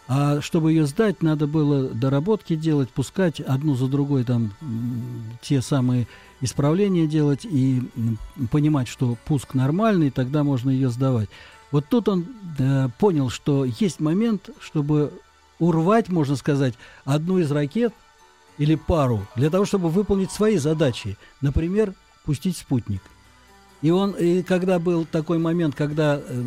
а 0.07 0.39
чтобы 0.39 0.72
ее 0.72 0.86
сдать, 0.86 1.22
надо 1.22 1.47
было 1.47 1.89
доработки 1.89 2.55
делать, 2.55 2.89
пускать 2.89 3.39
одну 3.41 3.76
за 3.76 3.88
другой 3.88 4.24
там 4.24 4.53
те 5.41 5.61
самые 5.61 6.07
исправления 6.41 7.07
делать 7.07 7.45
и 7.45 7.81
понимать, 8.51 8.88
что 8.88 9.17
пуск 9.25 9.53
нормальный, 9.53 10.11
тогда 10.11 10.43
можно 10.43 10.69
ее 10.69 10.89
сдавать. 10.89 11.29
Вот 11.71 11.85
тут 11.89 12.07
он 12.07 12.27
э, 12.59 12.89
понял, 12.97 13.29
что 13.29 13.65
есть 13.65 13.99
момент, 13.99 14.49
чтобы 14.59 15.11
урвать, 15.59 16.09
можно 16.09 16.35
сказать, 16.35 16.75
одну 17.03 17.39
из 17.39 17.51
ракет 17.51 17.93
или 18.57 18.75
пару 18.75 19.27
для 19.35 19.49
того, 19.49 19.65
чтобы 19.65 19.89
выполнить 19.89 20.31
свои 20.31 20.57
задачи. 20.57 21.17
Например, 21.41 21.93
пустить 22.23 22.57
спутник. 22.57 23.01
И 23.88 23.89
он, 23.89 24.11
и 24.11 24.43
когда 24.43 24.79
был 24.79 25.05
такой 25.05 25.38
момент, 25.38 25.73
когда 25.73 26.19
э, 26.21 26.41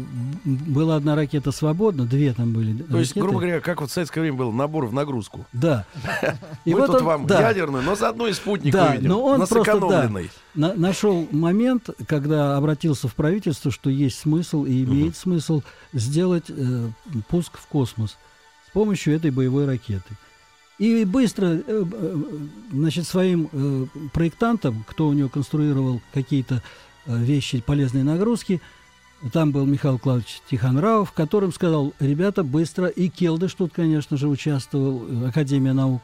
была 0.45 0.97
одна 0.97 1.17
ракета 1.17 1.53
свободна, 1.53 2.05
две 2.05 2.35
там 2.35 2.53
были. 2.53 2.83
То 2.83 2.99
есть, 2.99 3.13
ракеты. 3.13 3.21
грубо 3.21 3.41
говоря, 3.41 3.61
как 3.63 3.81
вот 3.81 3.89
в 3.89 3.93
советское 3.95 4.21
время 4.21 4.37
был 4.37 4.53
набор 4.53 4.85
в 4.85 4.93
нагрузку. 4.93 5.47
Да. 5.55 5.87
И 6.67 6.75
мы 6.75 6.81
вот 6.81 6.89
тут 6.89 6.97
он- 6.97 7.05
вам 7.05 7.27
да. 7.27 7.49
ядерную, 7.49 7.83
но 7.83 7.95
заодно 7.95 8.27
и 8.27 8.35
спутник 8.35 8.75
Да, 8.75 8.91
увидим. 8.91 9.09
но 9.09 9.25
он 9.25 9.47
просто, 9.47 9.81
да. 9.89 10.11
На- 10.55 10.75
нашел 10.75 11.27
момент, 11.31 11.89
когда 12.07 12.59
обратился 12.59 13.09
в 13.09 13.15
правительство, 13.15 13.71
что 13.71 13.89
есть 13.89 14.19
смысл 14.19 14.65
и 14.67 14.85
имеет 14.85 15.17
смысл 15.17 15.63
сделать 15.95 16.45
э, 16.51 16.89
пуск 17.31 17.57
в 17.57 17.67
космос 17.69 18.19
с 18.69 18.71
помощью 18.75 19.17
этой 19.17 19.31
боевой 19.31 19.65
ракеты. 19.65 20.15
И 20.79 21.07
быстро, 21.07 21.47
э, 21.47 21.63
э, 21.67 22.17
значит, 22.71 23.07
своим 23.07 23.49
э, 23.51 23.87
проектантам, 24.13 24.85
кто 24.87 25.09
у 25.09 25.15
него 25.15 25.31
конструировал 25.31 26.03
какие-то 26.13 26.57
э, 26.57 26.61
вещи, 27.07 27.61
полезные 27.61 28.05
нагрузки, 28.05 28.61
там 29.33 29.53
был 29.53 29.67
Михаил 29.67 29.99
Клавович 29.99 30.41
Тихонравов, 30.51 31.13
которым 31.13 31.53
сказал, 31.53 31.93
ребята, 32.01 32.43
быстро, 32.43 32.87
и 32.87 33.09
Келдыш 33.09 33.55
тут, 33.55 33.73
конечно 33.73 34.17
же, 34.17 34.29
участвовал, 34.29 35.05
э, 35.07 35.29
Академия 35.29 35.75
наук, 35.75 36.03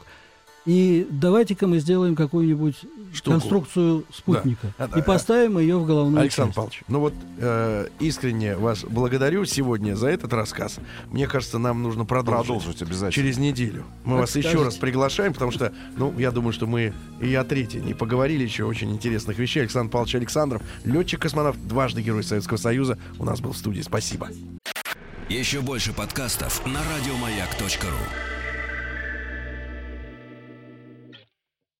и 0.67 1.07
давайте-ка 1.09 1.65
мы 1.65 1.79
сделаем 1.79 2.13
какую-нибудь 2.15 2.75
Штуку. 3.13 3.31
конструкцию 3.31 4.03
спутника 4.13 4.73
Да. 4.77 4.99
И 4.99 5.01
поставим 5.01 5.57
ее 5.59 5.77
в 5.77 5.85
головную 5.85 6.21
Александр 6.21 6.49
часть. 6.49 6.55
Павлович, 6.57 6.83
ну 6.89 6.99
вот 6.99 7.13
э, 7.39 7.87
искренне 7.99 8.57
вас 8.57 8.83
благодарю 8.83 9.45
сегодня 9.45 9.95
за 9.95 10.09
этот 10.09 10.33
рассказ. 10.33 10.79
Мне 11.09 11.25
кажется, 11.25 11.57
нам 11.57 11.81
нужно 11.81 12.03
продолжить. 12.03 12.47
Продолжить 12.47 12.81
обязательно. 12.81 13.11
Через 13.13 13.37
неделю. 13.37 13.85
Мы 14.03 14.15
Как 14.17 14.21
вас 14.21 14.35
еще 14.35 14.49
скажете. 14.49 14.65
раз 14.65 14.75
приглашаем, 14.75 15.33
потому 15.33 15.51
что, 15.51 15.71
ну, 15.95 16.13
я 16.19 16.31
думаю, 16.31 16.51
что 16.51 16.67
мы 16.67 16.93
и 17.21 17.33
о 17.33 17.45
третьей 17.45 17.79
не 17.79 17.93
поговорили 17.93 18.43
еще 18.43 18.65
очень 18.65 18.91
интересных 18.91 19.37
вещей. 19.39 19.61
Александр 19.61 19.89
Павлович 19.89 20.15
Александров, 20.15 20.61
летчик-космонавт, 20.83 21.65
дважды 21.65 22.01
Герой 22.01 22.23
Советского 22.23 22.57
Союза, 22.57 22.97
у 23.17 23.23
нас 23.23 23.39
был 23.39 23.53
в 23.53 23.57
студии. 23.57 23.81
Спасибо. 23.81 24.27
Еще 25.29 25.61
больше 25.61 25.93
подкастов 25.93 26.65
на 26.65 26.79
радиомаяк.ру. 26.83 28.36